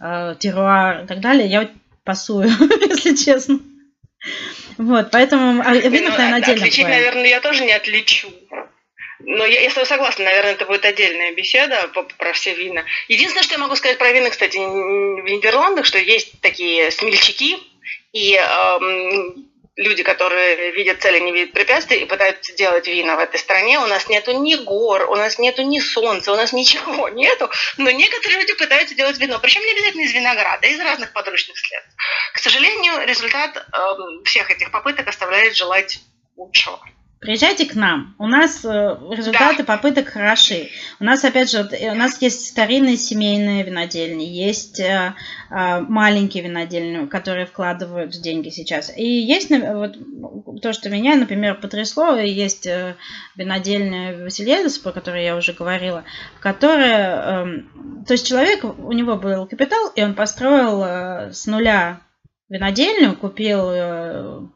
[0.00, 1.70] э, и так далее, я вот
[2.04, 2.48] пасую,
[2.88, 3.60] если честно.
[4.78, 6.98] Вот, поэтому а, вина, наверное, отдельно Отличить, бывает.
[6.98, 8.28] наверное, я тоже не отличу.
[9.20, 12.84] Но я, я с тобой согласна, наверное, это будет отдельная беседа по, про все вина.
[13.08, 17.58] Единственное, что я могу сказать про вина, кстати, в Нидерландах, что есть такие смельчаки,
[18.12, 19.48] и эм,
[19.78, 23.78] люди, которые видят цели, не видят препятствий и пытаются делать вина в этой стране.
[23.78, 27.48] У нас нету ни гор, у нас нету ни солнца, у нас ничего нету.
[27.78, 29.38] Но некоторые люди пытаются делать вино.
[29.40, 31.94] Причем не обязательно из винограда, а из разных подручных средств.
[32.34, 36.00] К сожалению, результат э, всех этих попыток оставляет желать
[36.36, 36.80] лучшего.
[37.20, 38.14] Приезжайте к нам.
[38.18, 38.68] У нас э,
[39.10, 39.76] результаты да.
[39.76, 40.68] попыток хороши.
[41.00, 45.14] У нас, опять же, у нас есть старинные семейные винодельни, есть э,
[45.50, 48.96] э, маленькие винодельни, которые вкладывают деньги сейчас.
[48.96, 52.68] И есть вот, то, что меня, например, потрясло, есть
[53.34, 56.04] винодельня Васильедес, про которую я уже говорила,
[56.38, 57.42] которая...
[57.42, 62.00] Эм, то есть человек, у него был капитал, и он построил с нуля
[62.48, 64.50] винодельню, купил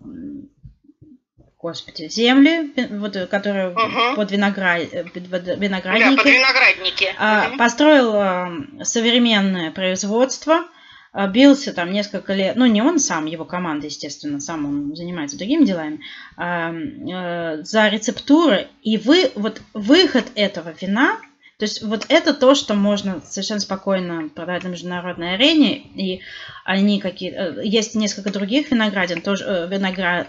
[1.62, 4.16] господи, земли, вот, которые угу.
[4.16, 6.16] под, виноград, под виноградники.
[6.16, 7.14] Да, под виноградники.
[7.18, 7.58] А, угу.
[7.58, 8.52] Построил а,
[8.82, 10.64] современное производство,
[11.12, 15.38] а, бился там несколько лет, ну не он сам, его команда, естественно, сам он занимается
[15.38, 16.00] другими делами,
[16.36, 16.72] а,
[17.12, 18.66] а, за рецептуры.
[18.82, 21.20] И вы, вот выход этого вина,
[21.58, 26.22] то есть вот это то, что можно совершенно спокойно продать на международной арене, и
[26.64, 30.26] они какие э, есть несколько других виноградин, тоже э, виноград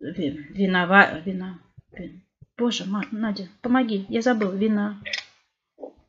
[0.00, 1.20] Винова...
[1.24, 1.58] Вина...
[1.92, 2.22] Вин...
[2.56, 4.50] Боже, ма, Надя, помоги, я забыл.
[4.52, 5.00] Вина...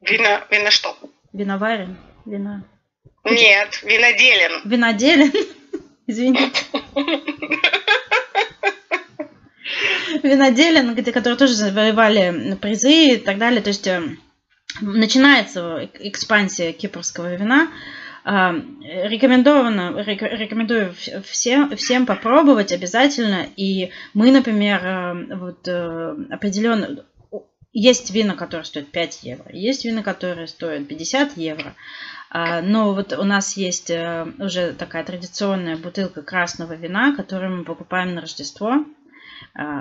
[0.02, 0.46] Вина...
[0.52, 0.96] Вина что?
[1.34, 1.98] Виноварен?
[2.26, 2.64] Вина...
[3.26, 4.62] Нет, виноделен.
[4.70, 5.32] Виноделен?
[6.08, 6.64] Извините.
[10.24, 13.62] Виноделен, где, которые тоже завоевали призы и так далее.
[13.62, 14.02] То есть э,
[14.82, 17.72] начинается экспансия кипрского вина.
[18.32, 23.48] А, рекомендовано, рекомендую всем, всем попробовать обязательно.
[23.56, 27.06] И мы, например, э, вот э, определенно...
[27.74, 31.74] Есть вина, которые стоят 5 евро, есть вина, которые стоят 50 евро.
[32.30, 37.64] А, но вот у нас есть э, уже такая традиционная бутылка красного вина, которую мы
[37.64, 38.86] покупаем на Рождество,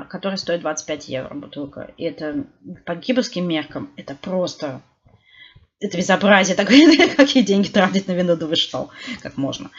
[0.08, 1.90] которая стоит 25 евро бутылка.
[1.98, 2.46] И это
[2.86, 4.80] по кипрским меркам это просто
[5.80, 8.90] это безобразие такое, какие деньги тратить на вино, да вы что,
[9.22, 9.70] как можно.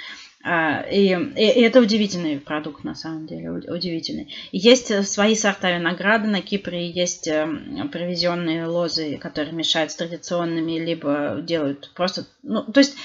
[0.42, 4.34] А, и, и, и это удивительный продукт, на самом деле, удивительный.
[4.54, 11.40] Есть свои сорта винограда на Кипре, есть эм, привезенные лозы, которые мешают с традиционными, либо
[11.42, 12.26] делают просто...
[12.42, 12.96] Ну, то есть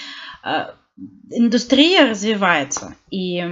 [0.44, 0.76] а,
[1.30, 3.42] индустрия развивается, и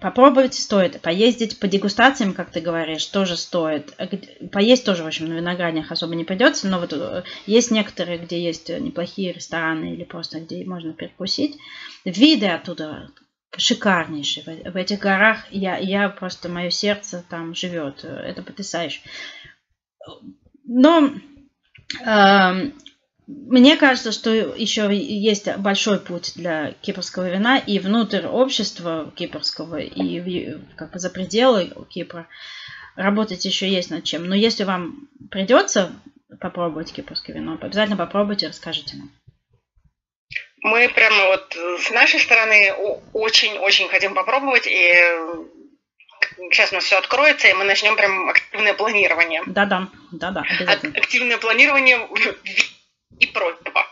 [0.00, 1.00] попробовать стоит.
[1.00, 3.94] Поездить по дегустациям, как ты говоришь, тоже стоит.
[4.52, 8.42] Поесть тоже, в общем, на винограднях особо не придется, но вот э, есть некоторые, где
[8.42, 11.56] есть неплохие рестораны или просто где можно перекусить.
[12.04, 13.10] Виды оттуда
[13.56, 14.70] шикарнейшие.
[14.70, 18.04] В этих горах я, я просто, мое сердце там живет.
[18.04, 19.00] Это потрясающе.
[20.64, 21.10] Но
[22.04, 22.70] э,
[23.28, 30.56] мне кажется, что еще есть большой путь для кипрского вина и внутрь общества кипрского, и
[30.76, 32.26] как бы за пределы Кипра.
[32.96, 34.24] Работать еще есть над чем.
[34.24, 35.92] Но если вам придется
[36.40, 39.10] попробовать кипрское вино, обязательно попробуйте, расскажите нам.
[40.62, 42.72] Мы прямо вот с нашей стороны
[43.12, 44.90] очень-очень хотим попробовать, и
[46.50, 49.42] сейчас у нас все откроется, и мы начнем прям активное планирование.
[49.46, 50.44] Да-да, да-да,
[50.94, 51.98] Активное планирование
[53.20, 53.86] и прочего.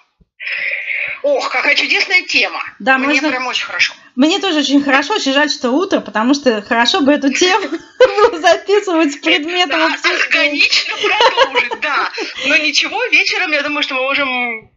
[1.23, 2.63] Ох, какая чудесная тема.
[2.79, 3.31] Да, Мне можно...
[3.31, 3.95] прям очень хорошо.
[4.15, 7.69] Мне тоже очень хорошо, очень жаль, что утро, потому что хорошо бы эту тему
[8.39, 12.11] записывать предметом да, органично продолжить, да.
[12.47, 14.71] Но ничего, вечером, я думаю, что мы можем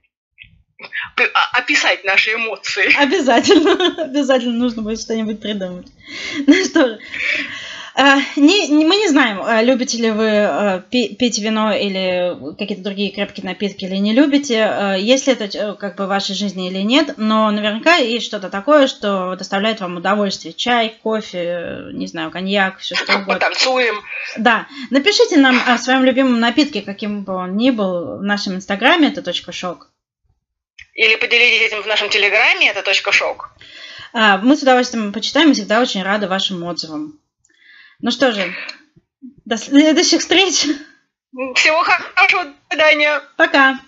[1.53, 2.93] описать наши эмоции.
[2.97, 5.87] Обязательно, обязательно нужно будет что-нибудь придумать.
[6.47, 6.99] Ну что же,
[8.37, 13.11] не, не, мы не знаем, э, любите ли вы э, пить вино или какие-то другие
[13.11, 17.51] крепкие напитки или не любите, если это как бы в вашей жизни или нет, но
[17.51, 20.53] наверняка есть что-то такое, что доставляет вам удовольствие.
[20.53, 23.33] Чай, кофе, не знаю, коньяк, все что угодно.
[23.33, 23.95] Потанцуем.
[24.37, 24.67] Да.
[24.91, 29.21] Напишите нам о своем любимом напитке, каким бы он ни был, в нашем инстаграме, это
[29.21, 29.89] точка шок.
[30.93, 33.49] Или поделитесь этим в нашем телеграме, это точка шок.
[34.13, 37.19] Мы с удовольствием почитаем и всегда очень рады вашим отзывам.
[38.01, 38.55] Ну что же,
[39.45, 40.67] до следующих встреч.
[41.55, 43.21] Всего хорошего, до свидания.
[43.37, 43.79] Пока.